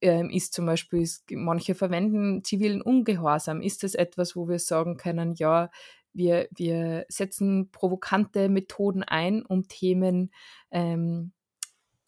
Ähm, 0.00 0.30
ist 0.30 0.52
zum 0.52 0.66
Beispiel, 0.66 1.08
manche 1.30 1.74
verwenden 1.74 2.42
zivilen 2.42 2.82
Ungehorsam. 2.82 3.60
Ist 3.62 3.84
das 3.84 3.94
etwas, 3.94 4.34
wo 4.34 4.48
wir 4.48 4.58
sagen 4.58 4.96
können, 4.96 5.34
ja, 5.36 5.70
wir, 6.12 6.48
wir 6.50 7.06
setzen 7.08 7.70
provokante 7.70 8.48
Methoden 8.48 9.02
ein, 9.02 9.44
um 9.44 9.68
Themen 9.68 10.32
ähm, 10.70 11.32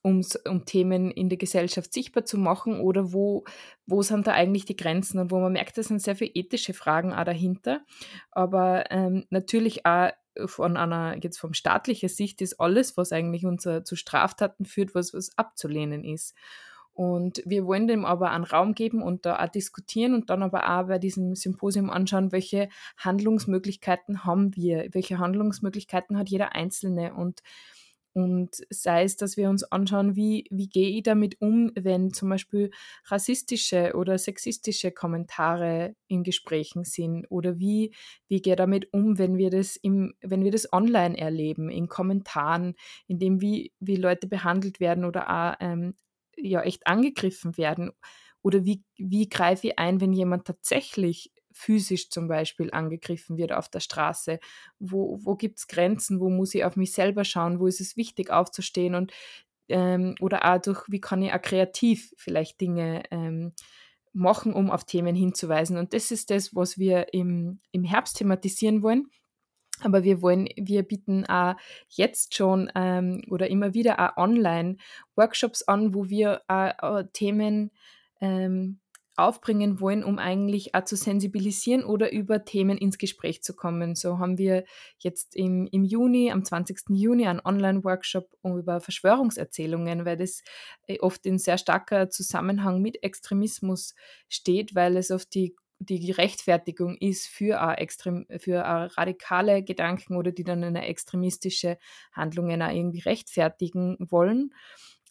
um's, 0.04 0.36
um 0.36 0.66
Themen 0.66 1.10
in 1.10 1.30
der 1.30 1.38
Gesellschaft 1.38 1.92
sichtbar 1.92 2.24
zu 2.26 2.36
machen 2.36 2.78
oder 2.78 3.12
wo, 3.12 3.44
wo 3.86 4.02
sind 4.02 4.26
da 4.26 4.32
eigentlich 4.32 4.66
die 4.66 4.76
Grenzen 4.76 5.18
und 5.18 5.30
wo 5.30 5.40
man 5.40 5.54
merkt, 5.54 5.78
da 5.78 5.82
sind 5.82 6.02
sehr 6.02 6.14
viele 6.14 6.32
ethische 6.34 6.74
Fragen 6.74 7.14
auch 7.14 7.24
dahinter, 7.24 7.80
aber 8.30 8.90
ähm, 8.90 9.24
natürlich 9.30 9.86
auch 9.86 10.10
von 10.46 10.76
einer, 10.76 11.16
jetzt 11.22 11.38
vom 11.38 11.54
staatlicher 11.54 12.08
Sicht 12.08 12.42
ist 12.42 12.60
alles, 12.60 12.96
was 12.96 13.12
eigentlich 13.12 13.46
unser 13.46 13.84
zu 13.84 13.96
Straftaten 13.96 14.66
führt, 14.66 14.94
was, 14.94 15.14
was 15.14 15.36
abzulehnen 15.38 16.04
ist. 16.04 16.34
Und 16.92 17.42
wir 17.44 17.66
wollen 17.66 17.88
dem 17.88 18.04
aber 18.04 18.30
einen 18.30 18.44
Raum 18.44 18.74
geben 18.74 19.02
und 19.02 19.26
da 19.26 19.42
auch 19.42 19.48
diskutieren 19.48 20.14
und 20.14 20.30
dann 20.30 20.44
aber 20.44 20.68
auch 20.70 20.86
bei 20.86 20.98
diesem 20.98 21.34
Symposium 21.34 21.90
anschauen, 21.90 22.30
welche 22.30 22.68
Handlungsmöglichkeiten 22.98 24.24
haben 24.24 24.54
wir, 24.54 24.88
welche 24.92 25.18
Handlungsmöglichkeiten 25.18 26.16
hat 26.16 26.28
jeder 26.28 26.54
Einzelne 26.54 27.14
und 27.14 27.42
und 28.14 28.56
sei 28.70 29.04
es, 29.04 29.16
dass 29.16 29.36
wir 29.36 29.50
uns 29.50 29.64
anschauen, 29.64 30.16
wie, 30.16 30.46
wie 30.50 30.68
gehe 30.68 30.88
ich 30.90 31.02
damit 31.02 31.40
um, 31.40 31.70
wenn 31.74 32.12
zum 32.12 32.28
Beispiel 32.30 32.70
rassistische 33.06 33.92
oder 33.94 34.18
sexistische 34.18 34.92
Kommentare 34.92 35.94
in 36.08 36.22
Gesprächen 36.22 36.84
sind 36.84 37.26
oder 37.28 37.58
wie, 37.58 37.94
wie 38.28 38.40
gehe 38.40 38.54
ich 38.54 38.58
damit 38.58 38.92
um, 38.92 39.18
wenn 39.18 39.36
wir 39.36 39.50
das 39.50 39.76
im, 39.76 40.14
wenn 40.22 40.44
wir 40.44 40.50
das 40.52 40.72
online 40.72 41.18
erleben, 41.18 41.70
in 41.70 41.88
Kommentaren, 41.88 42.74
in 43.08 43.18
dem 43.18 43.40
wie, 43.40 43.72
wie 43.80 43.96
Leute 43.96 44.26
behandelt 44.28 44.80
werden 44.80 45.04
oder 45.04 45.28
auch 45.30 45.56
ähm, 45.60 45.94
ja 46.36 46.62
echt 46.62 46.86
angegriffen 46.86 47.56
werden. 47.58 47.92
Oder 48.42 48.64
wie, 48.64 48.84
wie 48.96 49.28
greife 49.28 49.68
ich 49.68 49.78
ein, 49.78 50.00
wenn 50.00 50.12
jemand 50.12 50.46
tatsächlich 50.46 51.32
physisch 51.54 52.10
zum 52.10 52.28
Beispiel 52.28 52.70
angegriffen 52.72 53.36
wird 53.38 53.52
auf 53.52 53.68
der 53.68 53.80
Straße? 53.80 54.40
Wo, 54.78 55.18
wo 55.22 55.36
gibt 55.36 55.58
es 55.58 55.68
Grenzen? 55.68 56.20
Wo 56.20 56.28
muss 56.28 56.54
ich 56.54 56.64
auf 56.64 56.76
mich 56.76 56.92
selber 56.92 57.24
schauen? 57.24 57.60
Wo 57.60 57.66
ist 57.66 57.80
es 57.80 57.96
wichtig 57.96 58.30
aufzustehen? 58.30 58.94
Und, 58.94 59.12
ähm, 59.68 60.16
oder 60.20 60.44
auch 60.44 60.60
durch, 60.60 60.84
wie 60.88 61.00
kann 61.00 61.22
ich 61.22 61.32
auch 61.32 61.40
kreativ 61.40 62.12
vielleicht 62.18 62.60
Dinge 62.60 63.04
ähm, 63.10 63.52
machen, 64.12 64.52
um 64.52 64.70
auf 64.70 64.84
Themen 64.84 65.14
hinzuweisen? 65.14 65.78
Und 65.78 65.94
das 65.94 66.10
ist 66.10 66.30
das, 66.30 66.54
was 66.54 66.76
wir 66.76 67.14
im, 67.14 67.60
im 67.72 67.84
Herbst 67.84 68.18
thematisieren 68.18 68.82
wollen. 68.82 69.08
Aber 69.80 70.04
wir 70.04 70.22
wollen, 70.22 70.48
wir 70.56 70.82
bieten 70.82 71.26
auch 71.26 71.56
jetzt 71.88 72.34
schon 72.34 72.70
ähm, 72.74 73.22
oder 73.28 73.50
immer 73.50 73.74
wieder 73.74 73.98
auch 73.98 74.16
online 74.16 74.76
Workshops 75.16 75.62
an, 75.62 75.94
wo 75.94 76.08
wir 76.08 76.42
auch, 76.48 76.98
äh, 76.98 77.04
Themen 77.12 77.70
ähm, 78.20 78.80
aufbringen 79.16 79.80
wollen, 79.80 80.02
um 80.02 80.18
eigentlich 80.18 80.74
auch 80.74 80.84
zu 80.84 80.96
sensibilisieren 80.96 81.84
oder 81.84 82.12
über 82.12 82.44
Themen 82.44 82.78
ins 82.78 82.98
Gespräch 82.98 83.42
zu 83.42 83.54
kommen. 83.54 83.94
So 83.94 84.18
haben 84.18 84.38
wir 84.38 84.64
jetzt 84.98 85.36
im, 85.36 85.68
im 85.70 85.84
Juni, 85.84 86.32
am 86.32 86.44
20. 86.44 86.90
Juni, 86.90 87.26
einen 87.26 87.40
Online-Workshop 87.44 88.28
über 88.42 88.80
Verschwörungserzählungen, 88.80 90.04
weil 90.04 90.16
das 90.16 90.42
äh, 90.86 90.98
oft 91.00 91.26
in 91.26 91.38
sehr 91.38 91.58
starker 91.58 92.10
Zusammenhang 92.10 92.82
mit 92.82 93.02
Extremismus 93.02 93.94
steht, 94.28 94.74
weil 94.74 94.96
es 94.96 95.10
oft 95.10 95.34
die 95.34 95.54
die 95.80 96.12
Rechtfertigung 96.12 96.96
ist 96.96 97.26
für, 97.26 97.60
a 97.60 97.74
extrem, 97.74 98.26
für 98.38 98.64
a 98.64 98.86
radikale 98.86 99.62
Gedanken 99.62 100.16
oder 100.16 100.32
die 100.32 100.44
dann 100.44 100.64
eine 100.64 100.86
extremistische 100.86 101.78
Handlungen 102.12 102.62
auch 102.62 102.70
irgendwie 102.70 103.00
rechtfertigen 103.00 103.96
wollen. 103.98 104.54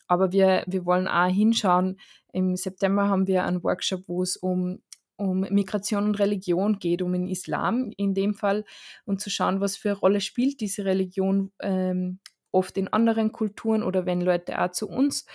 Aber 0.07 0.31
wir, 0.31 0.63
wir 0.67 0.85
wollen 0.85 1.07
auch 1.07 1.27
hinschauen, 1.27 1.99
im 2.31 2.55
September 2.55 3.07
haben 3.07 3.27
wir 3.27 3.45
einen 3.45 3.63
Workshop, 3.63 4.03
wo 4.07 4.23
es 4.23 4.37
um, 4.37 4.81
um 5.17 5.41
Migration 5.41 6.05
und 6.05 6.19
Religion 6.19 6.79
geht, 6.79 7.01
um 7.01 7.13
den 7.13 7.27
Islam 7.27 7.91
in 7.97 8.13
dem 8.13 8.33
Fall. 8.33 8.65
Und 9.05 9.21
zu 9.21 9.29
schauen, 9.29 9.61
was 9.61 9.77
für 9.77 9.89
eine 9.89 9.99
Rolle 9.99 10.21
spielt 10.21 10.61
diese 10.61 10.85
Religion 10.85 11.51
ähm, 11.59 12.19
oft 12.51 12.77
in 12.77 12.87
anderen 12.87 13.31
Kulturen 13.31 13.83
oder 13.83 14.05
wenn 14.05 14.21
Leute 14.21 14.61
auch 14.61 14.71
zu 14.71 14.87
uns 14.87 15.25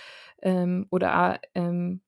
ähm, 0.41 0.87
oder 0.89 1.33
auch 1.33 1.37
ähm, 1.53 2.01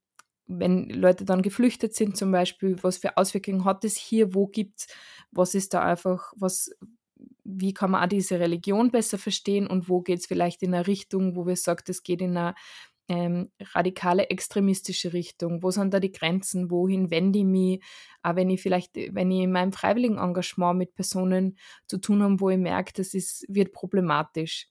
wenn 0.47 0.89
Leute 0.89 1.25
dann 1.25 1.41
geflüchtet 1.41 1.95
sind 1.95 2.17
zum 2.17 2.31
Beispiel, 2.31 2.77
was 2.81 2.97
für 2.97 3.17
Auswirkungen 3.17 3.65
hat 3.65 3.85
es 3.85 3.95
hier, 3.95 4.33
wo 4.33 4.47
gibt 4.47 4.81
es, 4.81 4.87
was 5.31 5.55
ist 5.55 5.73
da 5.73 5.81
einfach, 5.81 6.33
was, 6.35 6.71
wie 7.43 7.73
kann 7.73 7.91
man 7.91 8.03
auch 8.03 8.09
diese 8.09 8.39
Religion 8.39 8.91
besser 8.91 9.17
verstehen 9.17 9.67
und 9.67 9.89
wo 9.89 10.01
geht 10.01 10.19
es 10.19 10.25
vielleicht 10.25 10.63
in 10.63 10.73
eine 10.73 10.87
Richtung, 10.87 11.35
wo 11.35 11.45
wir 11.45 11.55
sagen, 11.55 11.83
es 11.87 12.03
geht 12.03 12.21
in 12.21 12.37
eine 12.37 12.53
ähm, 13.07 13.51
radikale 13.73 14.29
extremistische 14.29 15.13
Richtung? 15.13 15.63
Wo 15.63 15.71
sind 15.71 15.93
da 15.93 15.99
die 15.99 16.11
Grenzen? 16.11 16.71
Wohin 16.71 17.09
wende 17.09 17.39
ich 17.39 17.45
mich? 17.45 17.83
Auch 18.21 18.35
wenn 18.35 18.49
ich 18.49 18.61
vielleicht, 18.61 18.95
wenn 18.95 19.31
ich 19.31 19.41
in 19.41 19.51
meinem 19.51 19.73
freiwilligen 19.73 20.17
Engagement 20.17 20.77
mit 20.77 20.95
Personen 20.95 21.57
zu 21.87 21.97
tun 21.97 22.23
habe, 22.23 22.39
wo 22.39 22.49
ich 22.49 22.57
merke, 22.57 22.93
das 22.93 23.13
ist, 23.13 23.45
wird 23.47 23.73
problematisch. 23.73 24.67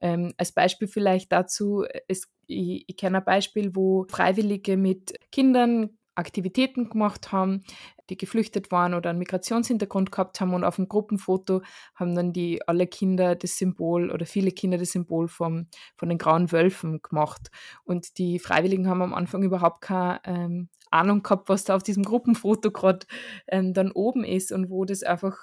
Ähm, 0.00 0.32
als 0.36 0.52
Beispiel 0.52 0.88
vielleicht 0.88 1.32
dazu, 1.32 1.84
es, 2.08 2.30
ich, 2.46 2.84
ich 2.86 2.96
kenne 2.96 3.18
ein 3.18 3.24
Beispiel, 3.24 3.74
wo 3.74 4.06
Freiwillige 4.08 4.76
mit 4.76 5.14
Kindern 5.30 5.98
Aktivitäten 6.14 6.88
gemacht 6.88 7.32
haben, 7.32 7.62
die 8.10 8.16
geflüchtet 8.16 8.70
waren 8.70 8.94
oder 8.94 9.10
einen 9.10 9.18
Migrationshintergrund 9.18 10.12
gehabt 10.12 10.40
haben 10.40 10.54
und 10.54 10.64
auf 10.64 10.76
dem 10.76 10.88
Gruppenfoto 10.88 11.62
haben 11.94 12.14
dann 12.14 12.32
die 12.32 12.66
alle 12.66 12.86
Kinder 12.86 13.34
das 13.34 13.56
Symbol 13.56 14.10
oder 14.10 14.26
viele 14.26 14.52
Kinder 14.52 14.78
das 14.78 14.92
Symbol 14.92 15.28
vom, 15.28 15.68
von 15.96 16.08
den 16.08 16.18
grauen 16.18 16.52
Wölfen 16.52 17.00
gemacht. 17.02 17.50
Und 17.84 18.18
die 18.18 18.38
Freiwilligen 18.38 18.88
haben 18.88 19.02
am 19.02 19.14
Anfang 19.14 19.42
überhaupt 19.42 19.80
keine 19.80 20.20
ähm, 20.24 20.68
Ahnung 20.90 21.22
gehabt, 21.22 21.48
was 21.48 21.64
da 21.64 21.74
auf 21.74 21.82
diesem 21.82 22.04
Gruppenfoto 22.04 22.70
gerade 22.70 23.06
ähm, 23.48 23.74
dann 23.74 23.90
oben 23.90 24.24
ist 24.24 24.52
und 24.52 24.70
wo 24.70 24.84
das 24.84 25.02
einfach, 25.02 25.38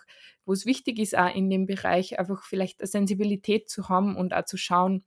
wo 0.46 0.54
es 0.54 0.66
wichtig 0.66 1.00
ist, 1.00 1.18
auch 1.18 1.34
in 1.34 1.50
dem 1.50 1.66
Bereich 1.66 2.20
einfach 2.20 2.44
vielleicht 2.46 2.82
eine 2.82 2.88
Sensibilität 2.88 3.70
zu 3.70 3.90
haben 3.90 4.16
und 4.16 4.34
auch 4.34 4.46
zu 4.46 4.58
schauen, 4.58 5.04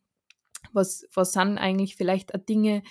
was, 0.73 1.07
was 1.15 1.33
sind 1.33 1.59
eigentlich 1.59 1.97
vielleicht 1.97 2.35
auch 2.35 2.45
Dinge, 2.45 2.83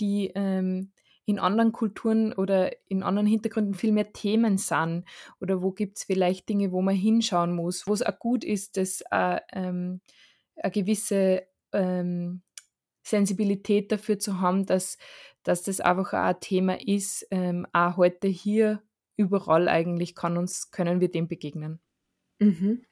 die 0.00 0.30
ähm, 0.34 0.91
in 1.24 1.38
anderen 1.38 1.72
Kulturen 1.72 2.32
oder 2.32 2.72
in 2.88 3.02
anderen 3.02 3.26
Hintergründen 3.26 3.74
viel 3.74 3.92
mehr 3.92 4.12
Themen 4.12 4.58
sind 4.58 5.04
oder 5.40 5.62
wo 5.62 5.70
gibt 5.72 5.98
es 5.98 6.04
vielleicht 6.04 6.48
Dinge, 6.48 6.72
wo 6.72 6.82
man 6.82 6.94
hinschauen 6.94 7.54
muss, 7.54 7.86
wo 7.86 7.92
es 7.92 8.02
auch 8.02 8.18
gut 8.18 8.44
ist, 8.44 8.76
dass 8.76 9.02
äh, 9.10 9.40
ähm, 9.52 10.00
eine 10.56 10.70
gewisse 10.72 11.46
ähm, 11.72 12.42
Sensibilität 13.02 13.92
dafür 13.92 14.18
zu 14.18 14.40
haben, 14.40 14.66
dass, 14.66 14.98
dass 15.42 15.62
das 15.62 15.80
einfach 15.80 16.12
auch 16.12 16.18
ein 16.18 16.40
Thema 16.40 16.80
ist, 16.80 17.26
ähm, 17.30 17.66
auch 17.72 17.96
heute 17.96 18.28
hier 18.28 18.82
überall 19.16 19.68
eigentlich 19.68 20.14
kann 20.14 20.36
uns, 20.36 20.70
können 20.70 21.00
wir 21.00 21.10
dem 21.10 21.28
begegnen. 21.28 21.80
Mhm. 22.42 22.82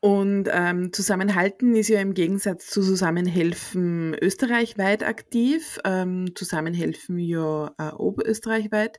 Und 0.00 0.48
ähm, 0.50 0.92
Zusammenhalten 0.92 1.74
ist 1.74 1.88
ja 1.88 2.00
im 2.00 2.14
Gegensatz 2.14 2.68
zu 2.68 2.82
Zusammenhelfen 2.82 4.14
österreichweit 4.14 5.02
aktiv, 5.02 5.78
ähm, 5.84 6.34
Zusammenhelfen 6.34 7.18
ja 7.18 7.74
äh, 7.78 7.92
oberösterreichweit. 7.92 8.98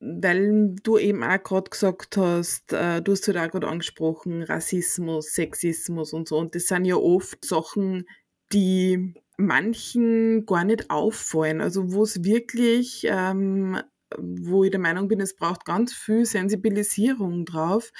Weil 0.00 0.74
du 0.82 0.98
eben 0.98 1.22
auch 1.24 1.42
gerade 1.42 1.70
gesagt 1.70 2.16
hast, 2.16 2.72
äh, 2.72 3.02
du 3.02 3.12
hast 3.12 3.26
halt 3.26 3.38
auch 3.38 3.50
gerade 3.50 3.68
angesprochen, 3.68 4.42
Rassismus, 4.42 5.32
Sexismus 5.32 6.12
und 6.12 6.28
so. 6.28 6.38
Und 6.38 6.54
das 6.54 6.68
sind 6.68 6.84
ja 6.84 6.96
oft 6.96 7.44
Sachen, 7.44 8.06
die 8.52 9.14
manchen 9.38 10.46
gar 10.46 10.64
nicht 10.64 10.90
auffallen. 10.90 11.60
Also 11.60 11.92
wo 11.92 12.02
es 12.02 12.24
wirklich, 12.24 13.06
ähm, 13.08 13.80
wo 14.18 14.64
ich 14.64 14.70
der 14.70 14.80
Meinung 14.80 15.08
bin, 15.08 15.20
es 15.20 15.36
braucht 15.36 15.64
ganz 15.64 15.92
viel 15.92 16.24
Sensibilisierung 16.26 17.44
drauf, 17.44 17.92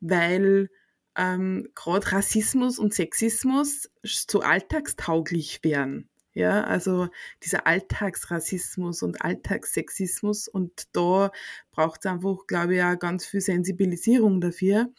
weil 0.00 0.68
ähm, 1.16 1.68
gerade 1.74 2.12
Rassismus 2.12 2.78
und 2.78 2.94
Sexismus 2.94 3.90
so 4.02 4.40
alltagstauglich 4.40 5.62
werden. 5.62 6.08
Ja, 6.34 6.64
also 6.64 7.08
dieser 7.44 7.68
Alltagsrassismus 7.68 9.04
und 9.04 9.22
Alltagssexismus 9.22 10.48
und 10.48 10.88
da 10.92 11.30
braucht 11.70 12.00
es 12.04 12.10
einfach, 12.10 12.48
glaube 12.48 12.74
ich, 12.74 12.82
auch 12.82 12.98
ganz 12.98 13.24
viel 13.24 13.40
Sensibilisierung 13.40 14.40
dafür. 14.40 14.92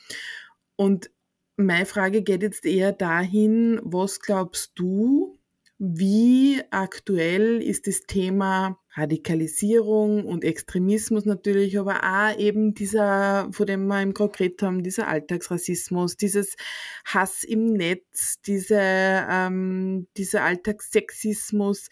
Und 0.78 1.12
meine 1.58 1.86
Frage 1.86 2.22
geht 2.22 2.42
jetzt 2.42 2.66
eher 2.66 2.94
dahin, 2.94 3.82
was 3.84 4.22
glaubst 4.22 4.72
du, 4.76 5.38
wie 5.78 6.62
aktuell 6.72 7.62
ist 7.62 7.88
das 7.88 8.02
Thema 8.02 8.80
Radikalisierung 8.94 10.26
und 10.26 10.46
Extremismus 10.46 11.26
natürlich, 11.26 11.78
aber 11.78 12.02
auch 12.02 12.38
eben 12.40 12.74
dieser, 12.74 13.50
von 13.52 13.66
dem 13.68 13.88
wir 13.88 14.02
im 14.02 14.14
Konkret 14.14 14.62
haben, 14.62 14.84
dieser 14.84 15.10
Alltagsrassismus, 15.10 16.16
dieses 16.16 16.56
Hass 17.04 17.44
im 17.44 17.74
Netz, 17.74 18.40
diese, 18.46 18.80
ähm, 18.80 20.08
dieser 20.16 20.44
Alltagssexismus. 20.44 21.90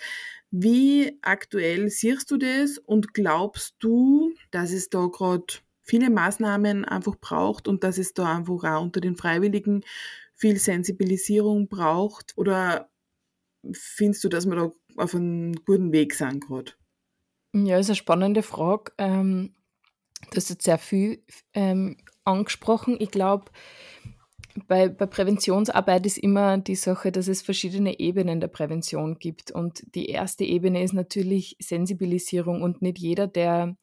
Wie 0.49 1.19
aktuell 1.21 1.89
siehst 1.89 2.31
du 2.31 2.37
das 2.37 2.77
und 2.77 3.13
glaubst 3.13 3.75
du, 3.79 4.31
dass 4.51 4.71
es 4.71 4.89
da 4.89 5.07
gerade 5.07 5.55
viele 5.81 6.09
Maßnahmen 6.09 6.85
einfach 6.85 7.17
braucht 7.17 7.67
und 7.67 7.83
dass 7.83 7.97
es 7.97 8.13
da 8.13 8.37
einfach 8.37 8.63
auch 8.63 8.81
unter 8.81 9.01
den 9.01 9.17
Freiwilligen 9.17 9.83
viel 10.35 10.57
Sensibilisierung 10.57 11.67
braucht? 11.67 12.31
Oder 12.37 12.89
findest 13.71 14.23
du, 14.23 14.29
dass 14.29 14.45
wir 14.45 14.55
da 14.55 14.71
auf 14.97 15.15
einem 15.15 15.55
guten 15.65 15.91
Weg 15.91 16.13
sind 16.13 16.45
gerade? 16.45 16.73
Ja, 17.55 17.77
ist 17.77 17.89
eine 17.89 17.95
spannende 17.95 18.43
Frage. 18.43 18.91
Ähm, 18.97 19.55
du 20.31 20.37
hast 20.37 20.49
jetzt 20.49 20.65
sehr 20.65 20.77
viel 20.77 21.23
ähm, 21.53 21.97
angesprochen. 22.23 22.97
Ich 22.99 23.11
glaube, 23.11 23.51
bei, 24.67 24.89
bei 24.89 25.05
Präventionsarbeit 25.05 26.05
ist 26.05 26.17
immer 26.17 26.57
die 26.57 26.75
Sache, 26.75 27.11
dass 27.11 27.27
es 27.27 27.41
verschiedene 27.41 27.99
Ebenen 27.99 28.39
der 28.39 28.47
Prävention 28.47 29.17
gibt. 29.19 29.51
Und 29.51 29.83
die 29.95 30.07
erste 30.07 30.43
Ebene 30.43 30.83
ist 30.83 30.93
natürlich 30.93 31.55
Sensibilisierung 31.59 32.61
und 32.61 32.81
nicht 32.81 32.99
jeder, 32.99 33.27
der 33.27 33.75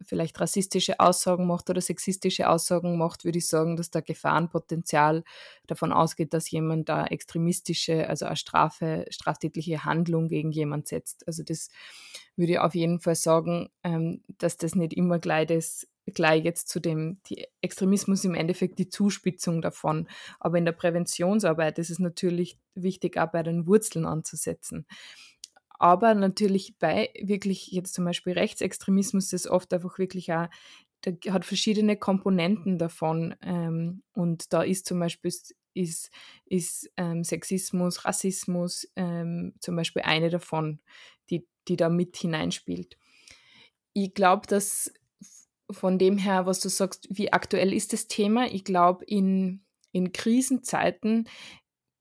vielleicht 0.00 0.40
rassistische 0.40 1.00
Aussagen 1.00 1.46
macht 1.46 1.70
oder 1.70 1.80
sexistische 1.80 2.48
Aussagen 2.48 2.96
macht, 2.96 3.24
würde 3.24 3.38
ich 3.38 3.48
sagen, 3.48 3.76
dass 3.76 3.90
da 3.90 4.00
Gefahrenpotenzial 4.00 5.24
davon 5.66 5.92
ausgeht, 5.92 6.34
dass 6.34 6.50
jemand 6.50 6.88
da 6.88 7.06
extremistische, 7.06 8.08
also 8.08 8.26
eine 8.26 8.36
Strafe, 8.36 9.06
straftätliche 9.10 9.84
Handlung 9.84 10.28
gegen 10.28 10.52
jemand 10.52 10.88
setzt. 10.88 11.26
Also 11.26 11.42
das 11.42 11.68
würde 12.36 12.52
ich 12.52 12.58
auf 12.58 12.74
jeden 12.74 13.00
Fall 13.00 13.16
sagen, 13.16 13.70
ähm, 13.82 14.22
dass 14.38 14.56
das 14.56 14.74
nicht 14.74 14.92
immer 14.94 15.18
gleich 15.18 15.46
das 15.46 15.86
gleich 16.12 16.44
jetzt 16.44 16.68
zu 16.68 16.80
dem 16.80 17.18
die 17.26 17.46
Extremismus 17.62 18.24
im 18.24 18.34
Endeffekt 18.34 18.78
die 18.78 18.88
Zuspitzung 18.88 19.62
davon. 19.62 20.08
Aber 20.38 20.58
in 20.58 20.64
der 20.64 20.72
Präventionsarbeit 20.72 21.78
ist 21.78 21.90
es 21.90 21.98
natürlich 21.98 22.58
wichtig, 22.74 23.16
auch 23.16 23.30
bei 23.30 23.42
den 23.42 23.66
Wurzeln 23.66 24.04
anzusetzen. 24.04 24.86
Aber 25.78 26.14
natürlich 26.14 26.78
bei 26.78 27.10
wirklich 27.20 27.68
jetzt 27.68 27.94
zum 27.94 28.04
Beispiel 28.04 28.34
Rechtsextremismus 28.34 29.32
ist 29.32 29.48
oft 29.48 29.72
einfach 29.74 29.98
wirklich 29.98 30.32
auch, 30.32 30.48
der 31.04 31.16
hat 31.32 31.44
verschiedene 31.44 31.96
Komponenten 31.96 32.78
davon. 32.78 33.34
Ähm, 33.42 34.02
und 34.12 34.52
da 34.52 34.62
ist 34.62 34.86
zum 34.86 35.00
Beispiel 35.00 35.32
ist, 35.74 36.10
ist 36.46 36.90
ähm, 36.96 37.24
Sexismus, 37.24 38.04
Rassismus 38.04 38.88
ähm, 38.96 39.54
zum 39.58 39.76
Beispiel 39.76 40.02
eine 40.02 40.30
davon, 40.30 40.80
die, 41.30 41.46
die 41.68 41.76
da 41.76 41.88
mit 41.88 42.16
hineinspielt. 42.16 42.96
Ich 43.92 44.14
glaube, 44.14 44.46
dass 44.46 44.92
von 45.70 45.98
dem 45.98 46.18
her, 46.18 46.46
was 46.46 46.60
du 46.60 46.68
sagst, 46.68 47.08
wie 47.10 47.32
aktuell 47.32 47.72
ist 47.72 47.92
das 47.92 48.06
Thema? 48.06 48.46
Ich 48.46 48.64
glaube, 48.64 49.04
in, 49.04 49.64
in 49.92 50.12
Krisenzeiten 50.12 51.28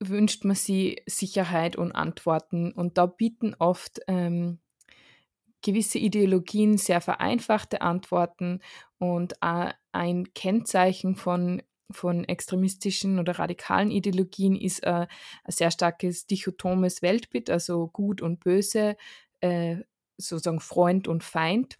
wünscht 0.09 0.45
man 0.45 0.55
sich 0.55 1.01
Sicherheit 1.05 1.75
und 1.75 1.91
Antworten. 1.91 2.71
Und 2.71 2.97
da 2.97 3.05
bieten 3.05 3.55
oft 3.57 3.99
ähm, 4.07 4.59
gewisse 5.61 5.97
Ideologien 5.97 6.77
sehr 6.77 7.01
vereinfachte 7.01 7.81
Antworten 7.81 8.59
und 8.99 9.35
ein 9.41 10.33
Kennzeichen 10.33 11.15
von, 11.15 11.63
von 11.89 12.25
extremistischen 12.25 13.19
oder 13.19 13.39
radikalen 13.39 13.89
Ideologien 13.89 14.55
ist 14.55 14.83
äh, 14.83 15.07
ein 15.43 15.51
sehr 15.51 15.71
starkes 15.71 16.27
dichotomes 16.27 17.01
Weltbild, 17.01 17.49
also 17.49 17.87
gut 17.87 18.21
und 18.21 18.41
böse, 18.41 18.95
äh, 19.41 19.77
sozusagen 20.17 20.59
Freund 20.59 21.07
und 21.07 21.23
Feind 21.23 21.77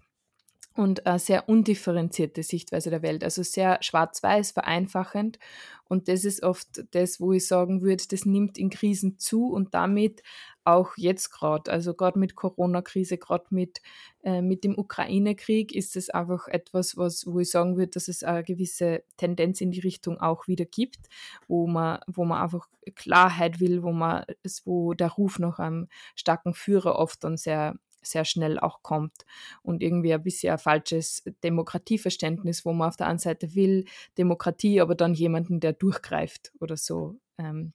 und 0.76 1.06
eine 1.06 1.20
sehr 1.20 1.48
undifferenzierte 1.48 2.42
Sichtweise 2.42 2.90
der 2.90 3.04
Welt, 3.04 3.24
also 3.24 3.44
sehr 3.44 3.78
schwarz-weiß, 3.82 4.52
vereinfachend. 4.52 5.38
Und 5.86 6.08
das 6.08 6.26
ist 6.26 6.42
oft 6.42 6.84
das, 6.92 7.20
wo 7.20 7.34
ich 7.34 7.48
sagen 7.48 7.82
würde, 7.82 8.04
das 8.10 8.26
nimmt 8.26 8.58
in 8.58 8.72
Krisen 8.72 9.20
zu 9.20 9.52
und 9.52 9.76
damit 9.76 10.24
auch 10.64 10.98
jetzt 10.98 11.30
gerade, 11.30 11.72
also 11.72 11.94
gerade 11.94 12.18
mit 12.18 12.36
Corona-Krise, 12.36 13.18
gerade 13.18 13.46
mit, 13.52 13.82
äh, 14.24 14.42
mit 14.42 14.64
dem 14.64 14.78
Ukraine-Krieg 14.78 15.76
ist 15.76 15.96
es 15.96 16.10
einfach 16.10 16.48
etwas, 16.48 16.98
was, 16.98 17.28
wo 17.28 17.40
ich 17.40 17.52
sagen 17.52 17.78
würde, 17.78 17.92
dass 17.92 18.08
es 18.08 18.24
eine 18.24 18.44
gewisse 18.44 19.04
Tendenz 19.18 19.62
in 19.62 19.72
die 19.72 19.82
Richtung 19.82 20.20
auch 20.20 20.48
wieder 20.48 20.66
gibt, 20.66 21.10
wo 21.48 21.68
man, 21.68 22.00
wo 22.08 22.26
man 22.26 22.42
einfach 22.42 22.68
Klarheit 22.96 23.60
will, 23.60 23.84
wo 23.84 23.92
man, 23.92 24.26
wo 24.66 24.94
der 24.94 25.10
Ruf 25.10 25.38
nach 25.38 25.60
einem 25.60 25.88
starken 26.16 26.54
Führer 26.54 26.96
oft 26.96 27.24
dann 27.24 27.38
sehr 27.38 27.76
sehr 28.04 28.26
schnell 28.26 28.60
auch 28.60 28.82
kommt 28.82 29.26
und 29.62 29.82
irgendwie 29.82 30.14
ein 30.14 30.24
bisschen 30.24 30.52
ein 30.52 30.60
falsches 30.60 31.24
Demokratieverständnis, 31.44 32.66
wo 32.66 32.74
man 32.74 32.90
auf 32.90 32.98
der 32.98 33.08
einen 33.08 33.20
Seite 33.20 33.56
will 33.56 33.86
Demokratie, 34.18 34.82
aber 34.82 34.96
dann 34.96 35.14
jemanden, 35.14 35.60
der 35.60 35.74
durchgreift 35.74 36.52
oder 36.60 36.78
so 36.78 37.20
ähm, 37.38 37.74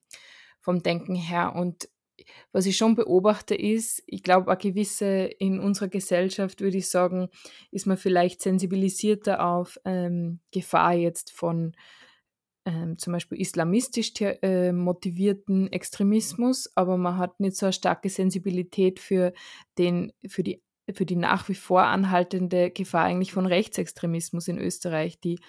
vom 0.61 0.83
Denken 0.83 1.15
her. 1.15 1.55
Und 1.55 1.89
was 2.53 2.67
ich 2.67 2.77
schon 2.77 2.95
beobachte 2.95 3.55
ist, 3.55 4.03
ich 4.07 4.23
glaube, 4.23 4.51
eine 4.51 4.59
gewisse, 4.59 5.25
in 5.39 5.61
unserer 5.61 5.89
Gesellschaft 5.89 6.61
würde 6.61 6.79
ich 6.79 6.89
sagen, 6.89 7.29
ist 7.71 7.87
man 7.87 7.97
vielleicht 7.97 8.43
sensibilisierter 8.43 9.45
auf 9.45 9.79
ähm, 9.85 10.41
Gefahr 10.51 10.95
jetzt 10.95 11.33
von 11.33 11.75
ähm, 12.65 12.99
zum 12.99 13.13
Beispiel 13.13 13.41
islamistisch 13.41 14.13
äh, 14.21 14.73
motivierten 14.73 15.73
Extremismus, 15.73 16.71
aber 16.75 16.97
man 16.97 17.17
hat 17.17 17.41
nicht 17.41 17.57
so 17.57 17.67
eine 17.67 17.73
starke 17.73 18.11
Sensibilität 18.11 19.01
für, 19.01 19.33
den, 19.79 20.13
für, 20.29 20.43
die, 20.43 20.63
für 20.93 21.07
die 21.07 21.17
nach 21.17 21.49
wie 21.49 21.55
vor 21.55 21.85
anhaltende 21.85 22.71
Gefahr 22.71 23.05
eigentlich 23.05 23.33
von 23.33 23.47
Rechtsextremismus 23.47 24.49
in 24.49 24.59
Österreich, 24.59 25.19
die, 25.21 25.41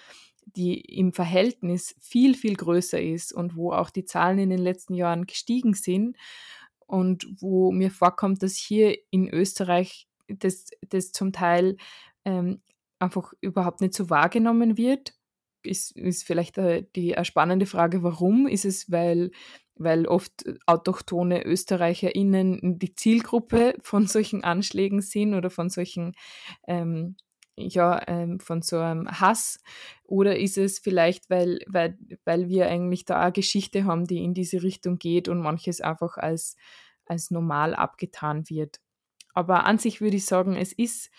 die 0.46 0.80
im 0.80 1.12
Verhältnis 1.12 1.94
viel, 2.00 2.34
viel 2.34 2.56
größer 2.56 3.00
ist 3.00 3.32
und 3.32 3.56
wo 3.56 3.72
auch 3.72 3.90
die 3.90 4.04
Zahlen 4.04 4.38
in 4.38 4.50
den 4.50 4.60
letzten 4.60 4.94
Jahren 4.94 5.26
gestiegen 5.26 5.74
sind. 5.74 6.16
Und 6.86 7.26
wo 7.38 7.70
mir 7.70 7.92
vorkommt, 7.92 8.42
dass 8.42 8.56
hier 8.56 8.96
in 9.10 9.28
Österreich 9.28 10.08
das, 10.26 10.66
das 10.88 11.12
zum 11.12 11.32
Teil 11.32 11.76
ähm, 12.24 12.62
einfach 12.98 13.32
überhaupt 13.40 13.80
nicht 13.80 13.94
so 13.94 14.10
wahrgenommen 14.10 14.76
wird 14.76 15.14
ist, 15.62 15.96
ist 15.96 16.24
vielleicht 16.24 16.58
äh, 16.58 16.84
die 16.96 17.16
eine 17.16 17.24
spannende 17.24 17.66
Frage, 17.66 18.02
warum? 18.02 18.46
Ist 18.46 18.64
es, 18.64 18.90
weil, 18.90 19.30
weil 19.74 20.06
oft 20.06 20.44
autochtone 20.66 21.44
ÖsterreicherInnen 21.44 22.78
die 22.78 22.94
Zielgruppe 22.94 23.74
von 23.80 24.06
solchen 24.06 24.44
Anschlägen 24.44 25.00
sind 25.00 25.34
oder 25.34 25.50
von 25.50 25.70
solchen 25.70 26.12
ähm, 26.66 27.16
ja, 27.56 28.00
ähm, 28.08 28.40
von 28.40 28.62
so 28.62 28.78
einem 28.78 29.08
Hass? 29.08 29.58
Oder 30.04 30.38
ist 30.38 30.58
es 30.58 30.78
vielleicht, 30.78 31.30
weil, 31.30 31.60
weil, 31.66 31.98
weil 32.24 32.48
wir 32.48 32.68
eigentlich 32.68 33.04
da 33.04 33.20
eine 33.20 33.32
Geschichte 33.32 33.84
haben, 33.84 34.06
die 34.06 34.22
in 34.22 34.34
diese 34.34 34.62
Richtung 34.62 34.98
geht 34.98 35.28
und 35.28 35.40
manches 35.40 35.80
einfach 35.80 36.16
als, 36.16 36.56
als 37.06 37.30
normal 37.30 37.74
abgetan 37.74 38.48
wird? 38.48 38.80
Aber 39.34 39.66
an 39.66 39.78
sich 39.78 40.00
würde 40.00 40.16
ich 40.16 40.24
sagen, 40.24 40.56
es 40.56 40.72
ist 40.72 41.10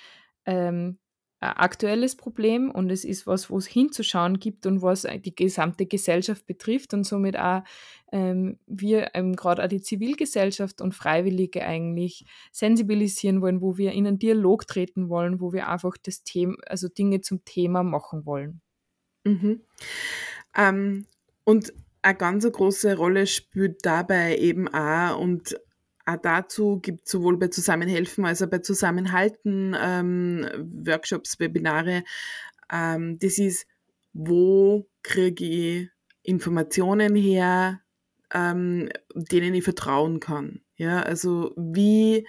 ähm, 0.46 1.00
aktuelles 1.42 2.16
Problem 2.16 2.70
und 2.70 2.92
es 2.92 3.04
ist 3.04 3.26
was, 3.26 3.50
wo 3.50 3.58
es 3.58 3.66
hinzuschauen 3.66 4.40
gibt 4.40 4.68
und 4.68 4.82
was 4.84 5.08
die 5.26 5.36
gesamte 5.36 5.88
Gesellschaft 5.88 6.46
betrifft 6.46 6.94
und 6.94 7.04
somit 7.04 7.38
auch 7.38 7.64
ähm, 8.12 8.60
wir 8.68 9.12
ähm, 9.16 9.36
gerade 9.36 9.64
auch 9.64 9.68
die 9.68 9.82
Zivilgesellschaft 9.82 10.82
und 10.82 10.94
Freiwillige 10.94 11.64
eigentlich 11.66 12.26
sensibilisieren 12.52 13.42
wollen, 13.42 13.62
wo 13.62 13.78
wir 13.78 13.94
in 13.94 14.06
einen 14.06 14.20
Dialog 14.20 14.68
treten 14.68 15.10
wollen, 15.10 15.42
wo 15.42 15.52
wir 15.52 15.68
einfach 15.68 15.98
das 15.98 16.24
Thema, 16.24 16.56
also 16.68 16.88
Dinge 16.90 17.22
zum 17.22 17.44
Thema 17.44 17.84
machen 17.84 18.26
wollen. 18.26 18.62
Mhm. 19.24 19.62
Ähm, 20.56 21.08
und 21.44 21.74
eine 22.04 22.18
ganz 22.18 22.50
große 22.52 22.98
Rolle 22.98 23.26
spielt 23.28 23.86
dabei 23.86 24.38
eben 24.38 24.68
auch 24.68 25.18
und 25.20 25.56
dazu 26.22 26.80
gibt 26.80 27.06
es 27.06 27.12
sowohl 27.12 27.38
bei 27.38 27.48
Zusammenhelfen 27.48 28.26
als 28.26 28.42
auch 28.42 28.50
bei 28.50 28.60
Zusammenhalten 28.60 29.76
ähm, 29.80 30.48
Workshops, 30.86 31.40
Webinare. 31.40 32.04
Ähm, 32.72 33.20
das 33.20 33.38
ist, 33.38 33.68
wo 34.14 34.88
kriege 35.04 35.46
ich 35.46 35.90
Informationen 36.24 37.16
her, 37.16 37.82
ähm, 38.34 38.90
denen 39.14 39.54
ich 39.54 39.64
vertrauen 39.64 40.20
kann. 40.20 40.62
Ja, 40.76 41.02
also 41.02 41.54
wie 41.56 42.26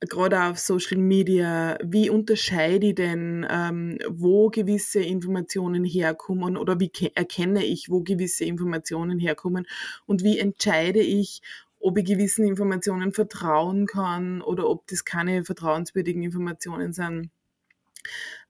gerade 0.00 0.42
auf 0.44 0.58
Social 0.58 0.98
Media, 0.98 1.78
wie 1.82 2.10
unterscheide 2.10 2.88
ich 2.88 2.94
denn, 2.94 3.46
ähm, 3.48 3.98
wo 4.08 4.50
gewisse 4.50 5.00
Informationen 5.00 5.84
herkommen 5.84 6.56
oder 6.56 6.78
wie 6.80 6.92
erkenne 7.14 7.64
ich, 7.64 7.90
wo 7.90 8.02
gewisse 8.02 8.44
Informationen 8.44 9.18
herkommen 9.18 9.66
und 10.04 10.22
wie 10.22 10.38
entscheide 10.38 11.00
ich, 11.00 11.40
ob 11.80 11.98
ich 11.98 12.04
gewissen 12.04 12.46
Informationen 12.46 13.12
vertrauen 13.12 13.86
kann 13.86 14.42
oder 14.42 14.68
ob 14.68 14.86
das 14.88 15.04
keine 15.04 15.44
vertrauenswürdigen 15.44 16.22
Informationen 16.22 16.92
sind. 16.92 17.30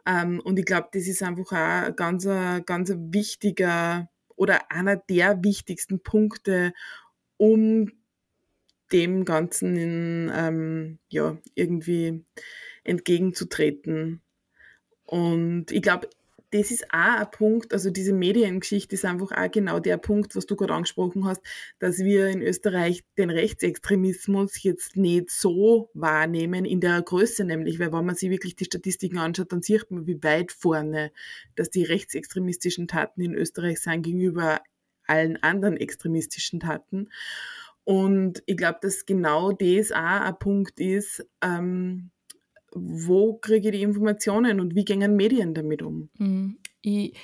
Ähm, 0.07 0.41
und 0.41 0.59
ich 0.59 0.65
glaube, 0.65 0.89
das 0.93 1.07
ist 1.07 1.23
einfach 1.23 1.53
auch 1.53 1.87
ein 1.87 1.97
ganz, 1.97 2.25
ganz 2.67 2.93
wichtiger 2.95 4.09
oder 4.37 4.71
einer 4.71 4.97
der 4.97 5.43
wichtigsten 5.43 6.01
Punkte, 6.01 6.73
um 7.37 7.91
dem 8.93 9.25
Ganzen 9.25 9.77
in, 9.77 10.33
ähm, 10.35 10.99
ja, 11.09 11.37
irgendwie 11.55 12.25
entgegenzutreten. 12.85 14.23
Und 15.05 15.73
ich 15.73 15.83
glaube, 15.83 16.09
das 16.51 16.71
ist 16.71 16.85
auch 16.93 17.21
ein 17.21 17.31
Punkt, 17.31 17.73
also 17.73 17.91
diese 17.91 18.13
Mediengeschichte 18.13 18.95
ist 18.95 19.05
einfach 19.05 19.33
auch 19.33 19.51
genau 19.51 19.81
der 19.81 19.97
Punkt, 19.97 20.37
was 20.37 20.47
du 20.47 20.55
gerade 20.57 20.75
angesprochen 20.75 21.25
hast, 21.25 21.43
dass 21.79 21.99
wir 21.99 22.29
in 22.29 22.43
Österreich 22.43 23.03
den 23.19 23.31
Rechtsextremismus 23.31 24.63
jetzt 24.63 24.97
nicht 24.97 25.31
so 25.31 25.91
wahrnehmen 25.95 26.65
in 26.65 26.81
der 26.81 27.03
Größe 27.03 27.45
nämlich, 27.45 27.79
weil 27.79 27.93
wenn 27.93 28.07
man 28.07 28.15
sich 28.15 28.31
wirklich 28.31 28.55
die 28.55 28.65
Statistiken 28.67 29.19
anschaut, 29.19 29.53
dann 29.53 29.63
sieht 29.63 29.91
man, 29.91 30.07
wie 30.07 30.23
weit 30.23 30.53
vorne, 30.53 31.11
dass 31.57 31.71
die 31.71 31.85
rechtsextremistischen 31.85 32.87
Taten 32.87 33.21
in 33.23 33.35
Österreich 33.35 33.81
sind 33.81 34.03
gegenüber 34.03 34.61
allen 35.07 35.43
anderen 35.43 35.77
extremistischen 35.77 36.61
Taten. 36.61 37.09
Und 37.85 38.43
ich 38.47 38.57
glaube, 38.57 38.79
dass 38.83 39.07
genau 39.07 39.53
das 39.53 39.93
auch 39.93 39.97
ein 39.99 40.39
Punkt 40.39 40.81
ist, 40.81 41.25
ähm, 41.43 42.11
wo 42.77 43.35
kriege 43.35 43.69
ich 43.69 43.77
die 43.77 43.83
Informationen 43.83 44.61
und 44.61 44.75
wie 44.75 44.85
gehen 44.85 45.17
Medien 45.17 45.55
damit 45.55 45.83
um? 45.83 46.11
Mhm. 46.19 46.59
Ich, 46.83 47.17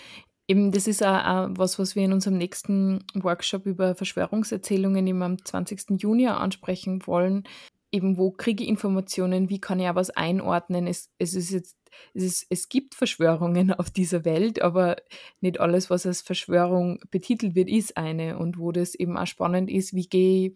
eben, 0.48 0.72
das 0.72 0.86
ist 0.86 1.04
auch, 1.04 1.48
was, 1.50 1.78
was 1.78 1.94
wir 1.94 2.04
in 2.04 2.12
unserem 2.12 2.38
nächsten 2.38 3.04
Workshop 3.14 3.66
über 3.66 3.94
Verschwörungserzählungen 3.94 5.06
eben 5.06 5.22
am 5.22 5.44
20. 5.44 6.00
Juni 6.00 6.26
ansprechen 6.26 7.06
wollen. 7.06 7.44
Eben, 7.92 8.16
wo 8.16 8.30
kriege 8.30 8.64
ich 8.64 8.70
Informationen, 8.70 9.50
wie 9.50 9.60
kann 9.60 9.78
ich 9.78 9.88
auch 9.88 9.94
was 9.94 10.10
einordnen? 10.10 10.86
Es, 10.86 11.10
es 11.18 11.34
ist 11.34 11.50
jetzt 11.50 11.76
es, 12.14 12.24
ist, 12.24 12.46
es 12.50 12.68
gibt 12.68 12.94
Verschwörungen 12.94 13.72
auf 13.72 13.90
dieser 13.90 14.24
Welt, 14.24 14.62
aber 14.62 14.96
nicht 15.40 15.60
alles, 15.60 15.90
was 15.90 16.06
als 16.06 16.22
Verschwörung 16.22 17.00
betitelt 17.10 17.54
wird, 17.54 17.68
ist 17.68 17.96
eine. 17.96 18.38
Und 18.38 18.58
wo 18.58 18.72
das 18.72 18.94
eben 18.94 19.16
auch 19.16 19.26
spannend 19.26 19.70
ist, 19.70 19.94
wie 19.94 20.06
gehe 20.06 20.54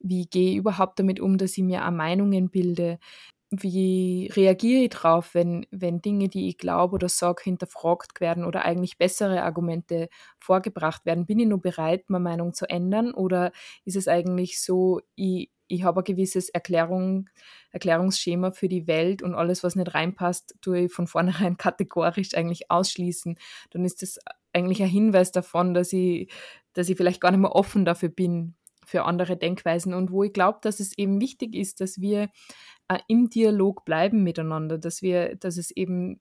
wie 0.00 0.26
geh 0.26 0.52
ich 0.52 0.56
überhaupt 0.56 0.98
damit 0.98 1.20
um, 1.20 1.38
dass 1.38 1.58
ich 1.58 1.64
mir 1.64 1.86
auch 1.86 1.90
Meinungen 1.90 2.50
bilde? 2.50 2.98
Wie 3.50 4.30
reagiere 4.34 4.82
ich 4.84 4.90
darauf, 4.90 5.32
wenn, 5.34 5.66
wenn 5.70 6.02
Dinge, 6.02 6.28
die 6.28 6.48
ich 6.48 6.58
glaube 6.58 6.94
oder 6.96 7.08
sage, 7.08 7.42
hinterfragt 7.44 8.20
werden 8.20 8.44
oder 8.44 8.64
eigentlich 8.66 8.98
bessere 8.98 9.42
Argumente 9.42 10.10
vorgebracht 10.38 11.06
werden? 11.06 11.24
Bin 11.24 11.38
ich 11.38 11.46
nur 11.46 11.60
bereit, 11.62 12.10
meine 12.10 12.24
Meinung 12.24 12.52
zu 12.52 12.68
ändern? 12.68 13.14
Oder 13.14 13.52
ist 13.86 13.96
es 13.96 14.06
eigentlich 14.06 14.60
so, 14.60 15.00
ich, 15.14 15.50
ich 15.66 15.82
habe 15.82 16.02
ein 16.02 16.04
gewisses 16.04 16.50
Erklärung, 16.50 17.30
Erklärungsschema 17.72 18.50
für 18.50 18.68
die 18.68 18.86
Welt 18.86 19.22
und 19.22 19.34
alles, 19.34 19.64
was 19.64 19.76
nicht 19.76 19.94
reinpasst, 19.94 20.56
tue 20.60 20.80
ich 20.80 20.92
von 20.92 21.06
vornherein 21.06 21.56
kategorisch 21.58 22.34
eigentlich 22.34 22.70
ausschließen. 22.70 23.38
Dann 23.70 23.84
ist 23.86 24.02
das 24.02 24.18
eigentlich 24.52 24.82
ein 24.82 24.88
Hinweis 24.90 25.32
davon, 25.32 25.72
dass 25.72 25.92
ich, 25.94 26.30
dass 26.74 26.90
ich 26.90 26.98
vielleicht 26.98 27.20
gar 27.22 27.30
nicht 27.30 27.40
mehr 27.40 27.54
offen 27.54 27.86
dafür 27.86 28.10
bin, 28.10 28.56
für 28.88 29.04
andere 29.04 29.36
Denkweisen 29.36 29.94
und 29.94 30.10
wo 30.10 30.24
ich 30.24 30.32
glaube, 30.32 30.58
dass 30.62 30.80
es 30.80 30.96
eben 30.96 31.20
wichtig 31.20 31.54
ist, 31.54 31.80
dass 31.80 32.00
wir 32.00 32.30
äh, 32.88 32.98
im 33.06 33.28
Dialog 33.28 33.84
bleiben 33.84 34.22
miteinander, 34.22 34.78
dass 34.78 35.02
wir, 35.02 35.36
dass 35.36 35.58
es 35.58 35.70
eben 35.70 36.20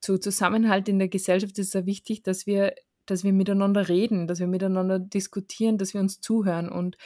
zu 0.00 0.18
Zusammenhalt 0.18 0.88
in 0.88 0.98
der 0.98 1.08
Gesellschaft 1.08 1.58
ist 1.58 1.72
sehr 1.72 1.86
wichtig, 1.86 2.22
dass 2.22 2.46
wir, 2.46 2.74
dass 3.06 3.24
wir 3.24 3.32
miteinander 3.32 3.88
reden, 3.88 4.26
dass 4.28 4.40
wir 4.40 4.46
miteinander 4.46 4.98
diskutieren, 4.98 5.78
dass 5.78 5.94
wir 5.94 6.00
uns 6.00 6.20
zuhören 6.20 6.68
und 6.68 6.96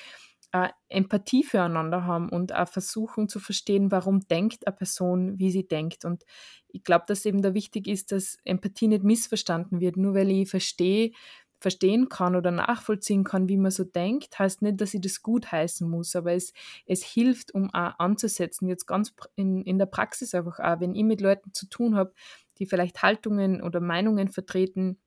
äh, 0.52 0.68
Empathie 0.88 1.44
füreinander 1.44 2.04
haben 2.04 2.28
und 2.28 2.54
auch 2.54 2.68
versuchen 2.68 3.28
zu 3.28 3.38
verstehen, 3.38 3.90
warum 3.90 4.20
denkt 4.28 4.66
eine 4.66 4.76
Person, 4.76 5.38
wie 5.38 5.50
sie 5.50 5.66
denkt. 5.66 6.04
Und 6.04 6.24
ich 6.68 6.82
glaube, 6.84 7.04
dass 7.06 7.24
eben 7.24 7.42
da 7.42 7.54
wichtig 7.54 7.86
ist, 7.86 8.12
dass 8.12 8.36
Empathie 8.44 8.88
nicht 8.88 9.04
missverstanden 9.04 9.80
wird. 9.80 9.96
Nur 9.96 10.14
weil 10.14 10.30
ich 10.30 10.50
verstehe, 10.50 11.12
verstehen 11.60 12.08
kann 12.08 12.34
oder 12.34 12.50
nachvollziehen 12.50 13.22
kann, 13.22 13.48
wie 13.48 13.58
man 13.58 13.70
so 13.70 13.84
denkt, 13.84 14.38
heißt 14.38 14.62
nicht, 14.62 14.80
dass 14.80 14.94
ich 14.94 15.02
das 15.02 15.22
gut 15.22 15.52
heißen 15.52 15.88
muss, 15.88 16.16
aber 16.16 16.32
es, 16.32 16.52
es 16.86 17.04
hilft, 17.04 17.54
um 17.54 17.72
auch 17.74 17.98
anzusetzen, 17.98 18.66
jetzt 18.66 18.86
ganz 18.86 19.14
in, 19.36 19.62
in 19.62 19.78
der 19.78 19.86
Praxis 19.86 20.34
einfach 20.34 20.58
auch, 20.58 20.80
wenn 20.80 20.94
ich 20.94 21.04
mit 21.04 21.20
Leuten 21.20 21.52
zu 21.52 21.66
tun 21.66 21.96
habe, 21.96 22.14
die 22.58 22.66
vielleicht 22.66 23.02
Haltungen 23.02 23.62
oder 23.62 23.80
Meinungen 23.80 24.28
vertreten, 24.28 24.98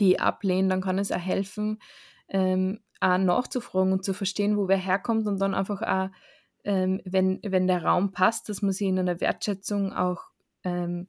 die 0.00 0.12
ich 0.12 0.20
ablehne, 0.20 0.68
dann 0.68 0.80
kann 0.80 0.98
es 0.98 1.12
auch 1.12 1.18
helfen, 1.18 1.78
ähm, 2.28 2.80
auch 3.00 3.18
nachzufragen 3.18 3.92
und 3.92 4.04
zu 4.04 4.14
verstehen, 4.14 4.56
wo 4.56 4.68
wer 4.68 4.78
herkommt 4.78 5.26
und 5.26 5.40
dann 5.40 5.54
einfach 5.54 5.82
auch, 5.82 6.08
ähm, 6.64 7.02
wenn, 7.04 7.40
wenn 7.42 7.66
der 7.66 7.84
Raum 7.84 8.12
passt, 8.12 8.48
dass 8.48 8.62
man 8.62 8.72
sich 8.72 8.88
in 8.88 8.98
einer 8.98 9.20
Wertschätzung 9.20 9.92
auch 9.92 10.30
ähm, 10.64 11.08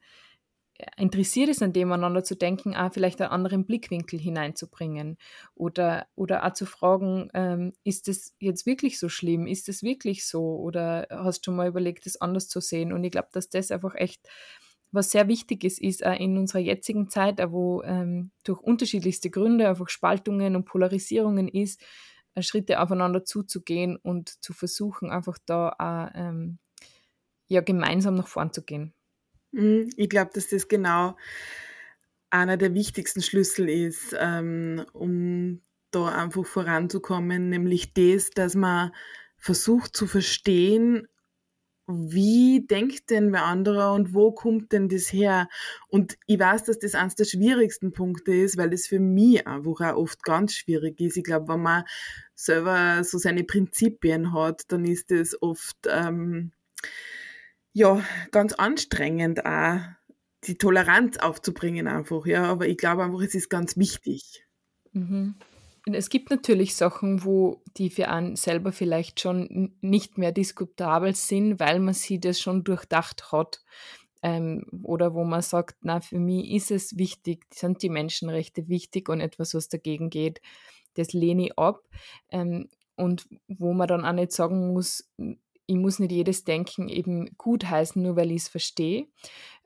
interessiert 0.98 1.50
ist, 1.50 1.63
an 1.63 1.74
dem 1.74 1.91
einander 1.91 2.24
zu 2.24 2.36
denken, 2.36 2.76
auch 2.76 2.91
vielleicht 2.93 3.22
einen 3.22 3.32
anderen 3.32 3.65
Blickwinkel 3.65 4.19
hineinzubringen 4.19 5.17
oder, 5.56 6.08
oder 6.15 6.46
auch 6.46 6.54
zu 6.54 6.65
fragen, 6.65 7.30
ähm, 7.34 7.74
ist 7.84 8.08
das 8.08 8.36
jetzt 8.39 8.65
wirklich 8.65 9.00
so 9.00 9.10
schlimm? 9.10 9.48
Ist 9.48 9.67
das 9.67 9.84
wirklich 9.84 10.26
so? 10.28 10.58
Oder 10.58 11.08
hast 11.10 11.48
du 11.48 11.52
mal 11.52 11.67
überlegt, 11.67 12.06
das 12.06 12.19
anders 12.19 12.48
zu 12.48 12.60
sehen? 12.62 12.93
Und 12.93 13.04
ich 13.04 13.12
glaube, 13.12 13.30
dass 13.32 13.50
das 13.50 13.72
einfach 13.72 13.96
echt 13.96 14.28
was 14.93 15.10
sehr 15.10 15.28
wichtig 15.28 15.63
ist, 15.63 15.82
ist 15.82 16.06
auch 16.06 16.17
in 16.17 16.38
unserer 16.38 16.62
jetzigen 16.62 17.10
Zeit, 17.10 17.41
wo 17.52 17.82
ähm, 17.82 18.32
durch 18.43 18.60
unterschiedlichste 18.62 19.32
Gründe 19.32 19.67
einfach 19.67 19.89
Spaltungen 19.89 20.56
und 20.56 20.65
Polarisierungen 20.65 21.48
ist, 21.48 21.82
äh, 22.36 22.43
Schritte 22.43 22.80
aufeinander 22.80 23.26
zuzugehen 23.26 23.96
und 23.98 24.43
zu 24.43 24.54
versuchen, 24.54 25.10
einfach 25.10 25.39
da 25.46 25.69
auch 25.80 26.12
ähm, 26.13 26.60
ja, 27.48 27.62
gemeinsam 27.62 28.15
nach 28.15 28.28
vorn 28.28 28.54
zu 28.54 28.63
gehen. 28.63 28.93
Mhm, 29.53 29.89
ich 29.97 30.09
glaube, 30.09 30.31
dass 30.33 30.47
das 30.49 30.67
genau 30.67 31.15
einer 32.29 32.57
der 32.57 32.73
wichtigsten 32.73 33.21
Schlüssel 33.21 33.69
ist, 33.69 34.15
ähm, 34.19 34.85
um 34.93 35.61
da 35.91 36.07
einfach 36.07 36.45
voranzukommen, 36.45 37.49
nämlich 37.49 37.93
das, 37.93 38.31
dass 38.31 38.55
man 38.55 38.91
versucht 39.37 39.95
zu 39.95 40.07
verstehen, 40.07 41.07
wie 41.87 42.65
denkt 42.67 43.09
denn 43.11 43.33
wer 43.33 43.45
anderer 43.45 43.93
und 43.93 44.13
wo 44.13 44.31
kommt 44.31 44.71
denn 44.73 44.89
das 44.89 45.13
her? 45.13 45.49
Und 45.89 46.17
ich 46.27 46.39
weiß, 46.39 46.63
dass 46.65 46.79
das 46.79 46.95
eines 46.95 47.15
der 47.15 47.25
schwierigsten 47.25 47.93
Punkte 47.93 48.33
ist, 48.33 48.57
weil 48.57 48.69
das 48.71 48.87
für 48.87 48.99
mich 48.99 49.47
einfach 49.47 49.81
auch 49.93 49.97
oft 49.97 50.23
ganz 50.23 50.53
schwierig 50.55 51.01
ist. 51.01 51.17
Ich 51.17 51.25
glaube, 51.25 51.49
wenn 51.53 51.61
man 51.63 51.83
selber 52.35 53.03
so 53.03 53.17
seine 53.19 53.43
Prinzipien 53.45 54.33
hat, 54.33 54.63
dann 54.69 54.85
ist 54.85 55.11
das 55.11 55.41
oft 55.41 55.77
ähm, 55.89 56.53
ja 57.73 58.01
ganz 58.31 58.53
anstrengend 58.53 59.45
auch, 59.45 59.79
die 60.45 60.57
Toleranz 60.57 61.17
aufzubringen 61.17 61.88
einfach. 61.88 62.25
Ja, 62.25 62.45
aber 62.45 62.67
ich 62.67 62.77
glaube 62.77 63.03
einfach, 63.03 63.21
es 63.21 63.36
ist 63.36 63.49
ganz 63.49 63.77
wichtig. 63.77 64.45
Mhm. 64.91 65.36
Es 65.91 66.09
gibt 66.09 66.29
natürlich 66.29 66.75
Sachen, 66.75 67.25
wo 67.25 67.62
die 67.75 67.89
für 67.89 68.07
einen 68.07 68.38
selber 68.38 68.71
vielleicht 68.71 69.19
schon 69.19 69.75
nicht 69.81 70.17
mehr 70.17 70.31
diskutabel 70.31 71.13
sind, 71.13 71.59
weil 71.59 71.79
man 71.79 71.93
sie 71.93 72.19
das 72.19 72.39
schon 72.39 72.63
durchdacht 72.63 73.31
hat. 73.33 73.62
Ähm, 74.21 74.65
oder 74.83 75.13
wo 75.13 75.25
man 75.25 75.41
sagt, 75.41 75.75
na, 75.81 75.99
für 75.99 76.19
mich 76.19 76.51
ist 76.51 76.71
es 76.71 76.97
wichtig, 76.97 77.45
sind 77.53 77.81
die 77.81 77.89
Menschenrechte 77.89 78.69
wichtig 78.69 79.09
und 79.09 79.19
etwas, 79.19 79.53
was 79.53 79.67
dagegen 79.67 80.09
geht, 80.09 80.39
das 80.93 81.12
lehne 81.12 81.47
ich 81.47 81.57
ab. 81.57 81.81
Ähm, 82.29 82.69
und 82.95 83.27
wo 83.49 83.73
man 83.73 83.88
dann 83.89 84.05
auch 84.05 84.13
nicht 84.13 84.31
sagen 84.31 84.71
muss, 84.71 85.09
ich 85.65 85.76
muss 85.76 85.99
nicht 85.99 86.12
jedes 86.12 86.43
Denken 86.43 86.89
eben 86.89 87.38
gut 87.38 87.65
heißen, 87.65 88.02
nur 88.02 88.15
weil 88.15 88.32
ich 88.32 88.43
es 88.43 88.47
verstehe, 88.49 89.08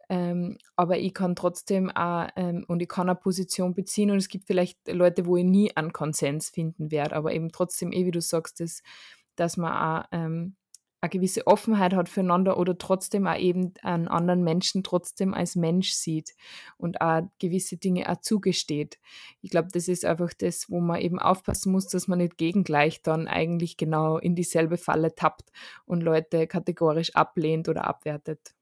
ähm, 0.09 0.57
aber 0.75 0.97
ich 0.97 1.13
kann 1.13 1.35
trotzdem 1.35 1.89
auch, 1.91 2.29
ähm, 2.35 2.63
und 2.67 2.81
ich 2.81 2.87
kann 2.87 3.09
eine 3.09 3.19
Position 3.19 3.73
beziehen 3.73 4.11
und 4.11 4.17
es 4.17 4.29
gibt 4.29 4.45
vielleicht 4.47 4.79
Leute, 4.87 5.25
wo 5.25 5.35
ich 5.37 5.43
nie 5.43 5.75
einen 5.75 5.91
Konsens 5.91 6.49
finden 6.49 6.91
werde, 6.91 7.15
aber 7.15 7.33
eben 7.33 7.51
trotzdem, 7.51 7.91
eh 7.91 8.05
wie 8.05 8.11
du 8.11 8.21
sagst, 8.21 8.59
dass, 8.61 8.83
dass 9.35 9.57
man 9.57 9.73
auch 9.73 10.07
ähm, 10.11 10.55
eine 10.99 11.09
gewisse 11.09 11.45
Offenheit 11.45 11.93
hat 11.93 12.09
füreinander 12.09 12.57
oder 12.57 12.77
trotzdem 12.77 13.27
auch 13.27 13.37
eben 13.37 13.73
einen 13.83 14.07
anderen 14.07 14.43
Menschen 14.43 14.83
trotzdem 14.83 15.33
als 15.33 15.55
Mensch 15.55 15.91
sieht 15.91 16.33
und 16.77 17.01
auch 17.01 17.21
gewisse 17.39 17.77
Dinge 17.77 18.09
auch 18.09 18.21
zugesteht. 18.21 18.97
Ich 19.41 19.51
glaube, 19.51 19.69
das 19.71 19.87
ist 19.87 20.05
einfach 20.05 20.33
das, 20.33 20.69
wo 20.69 20.79
man 20.79 20.99
eben 20.99 21.19
aufpassen 21.19 21.71
muss, 21.71 21.87
dass 21.87 22.07
man 22.07 22.17
nicht 22.17 22.37
gegengleich 22.37 23.03
dann 23.03 23.27
eigentlich 23.27 23.77
genau 23.77 24.17
in 24.17 24.35
dieselbe 24.35 24.77
Falle 24.77 25.13
tappt 25.13 25.51
und 25.85 26.01
Leute 26.01 26.47
kategorisch 26.47 27.15
ablehnt 27.15 27.69
oder 27.69 27.85
abwertet. 27.85 28.55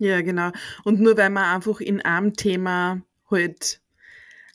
Ja, 0.00 0.22
genau. 0.22 0.50
Und 0.82 1.00
nur 1.00 1.16
weil 1.16 1.30
man 1.30 1.54
einfach 1.54 1.80
in 1.80 2.00
einem 2.00 2.34
Thema 2.34 3.02
halt 3.30 3.80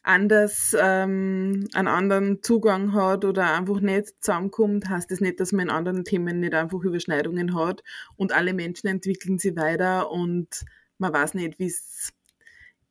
anders 0.04 0.76
ähm, 0.80 1.68
einen 1.74 1.88
anderen 1.88 2.42
Zugang 2.42 2.94
hat 2.94 3.26
oder 3.26 3.54
einfach 3.56 3.80
nicht 3.80 4.24
zusammenkommt, 4.24 4.88
heißt 4.90 5.12
das 5.12 5.22
nicht, 5.22 5.40
dass 5.40 5.52
man 5.52 5.68
in 5.68 5.70
anderen 5.70 6.04
Themen 6.04 6.40
nicht 6.40 6.54
einfach 6.54 6.82
Überschneidungen 6.82 7.56
hat 7.56 7.84
und 8.16 8.32
alle 8.32 8.54
Menschen 8.54 8.88
entwickeln 8.88 9.40
sich 9.40 9.56
weiter 9.56 10.12
und 10.12 10.66
man 10.98 11.14
weiß 11.14 11.34
nicht, 11.34 11.60
wie 11.60 11.68
es 11.68 12.14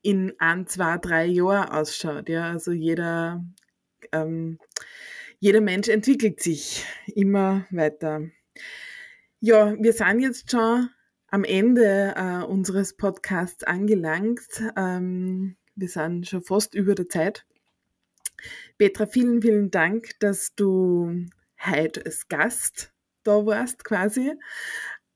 in 0.02 0.32
ein, 0.38 0.66
zwei, 0.66 0.98
drei 0.98 1.26
Jahren 1.26 1.70
ausschaut. 1.70 2.28
Ja? 2.28 2.50
Also 2.50 2.72
jeder, 2.72 3.44
ähm, 4.12 4.58
jeder 5.38 5.60
Mensch 5.60 5.88
entwickelt 5.88 6.40
sich 6.40 6.84
immer 7.14 7.66
weiter. 7.70 8.22
Ja, 9.40 9.74
wir 9.78 9.92
sind 9.92 10.20
jetzt 10.20 10.50
schon 10.50 10.88
am 11.30 11.44
Ende 11.44 12.14
äh, 12.16 12.44
unseres 12.44 12.96
Podcasts 12.96 13.64
angelangt. 13.64 14.62
Ähm, 14.76 15.56
wir 15.78 15.88
sind 15.88 16.26
schon 16.26 16.42
fast 16.42 16.74
über 16.74 16.94
der 16.94 17.08
Zeit. 17.08 17.46
Petra, 18.78 19.06
vielen, 19.06 19.42
vielen 19.42 19.70
Dank, 19.70 20.18
dass 20.20 20.54
du 20.54 21.26
heute 21.64 22.04
als 22.04 22.28
Gast 22.28 22.92
da 23.22 23.46
warst 23.46 23.84
quasi. 23.84 24.32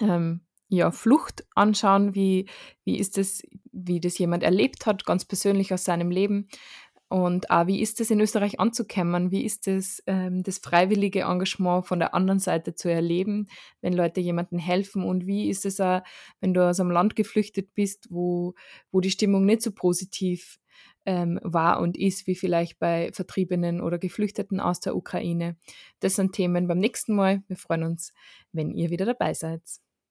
ähm, 0.01 0.43
ja, 0.69 0.93
Flucht 0.93 1.45
anschauen, 1.57 2.15
wie, 2.15 2.47
wie 2.85 2.99
ist 2.99 3.19
es, 3.19 3.43
wie 3.73 3.99
das 3.99 4.19
jemand 4.19 4.45
erlebt 4.45 4.87
hat, 4.87 5.05
ganz 5.05 5.25
persönlich 5.25 5.75
aus 5.75 5.83
seinem 5.85 6.13
Leben 6.13 6.49
und 7.11 7.51
auch, 7.51 7.67
wie 7.67 7.81
ist 7.83 8.01
es 8.01 8.13
in 8.13 8.21
Österreich 8.21 8.61
anzukommen? 8.61 9.33
Wie 9.33 9.45
ist 9.45 9.67
es, 9.67 10.01
ähm, 10.07 10.45
das 10.45 10.59
freiwillige 10.59 11.23
Engagement 11.23 11.85
von 11.85 11.99
der 11.99 12.15
anderen 12.15 12.39
Seite 12.39 12.77
zu 12.77 12.89
erleben, 12.89 13.49
wenn 13.81 13.95
Leute 13.95 14.21
jemandem 14.21 14.61
helfen? 14.61 15.03
Und 15.03 15.27
wie 15.27 15.49
ist 15.51 15.67
es 15.67 15.81
auch, 15.81 16.03
wenn 16.41 16.55
du 16.55 16.65
aus 16.65 16.79
einem 16.79 16.93
Land 16.93 17.17
geflüchtet 17.17 17.75
bist, 17.75 18.07
wo, 18.11 18.55
wo 18.93 19.01
die 19.01 19.11
Stimmung 19.11 19.45
nicht 19.45 19.63
so 19.63 19.73
positiv 19.73 20.61
ähm, 21.05 21.41
war 21.43 21.81
und 21.81 21.97
ist, 21.99 22.29
wie 22.29 22.37
vielleicht 22.37 22.79
bei 22.79 23.11
Vertriebenen 23.13 23.81
oder 23.81 23.99
Geflüchteten 23.99 24.61
aus 24.61 24.79
der 24.79 24.95
Ukraine? 24.95 25.57
Das 25.99 26.15
sind 26.15 26.33
Themen 26.33 26.69
beim 26.69 26.79
nächsten 26.79 27.17
Mal. 27.17 27.43
Wir 27.49 27.57
freuen 27.57 27.83
uns, 27.83 28.13
wenn 28.53 28.71
ihr 28.71 28.91
wieder 28.91 29.05
dabei 29.05 29.35
seid. 29.35 29.63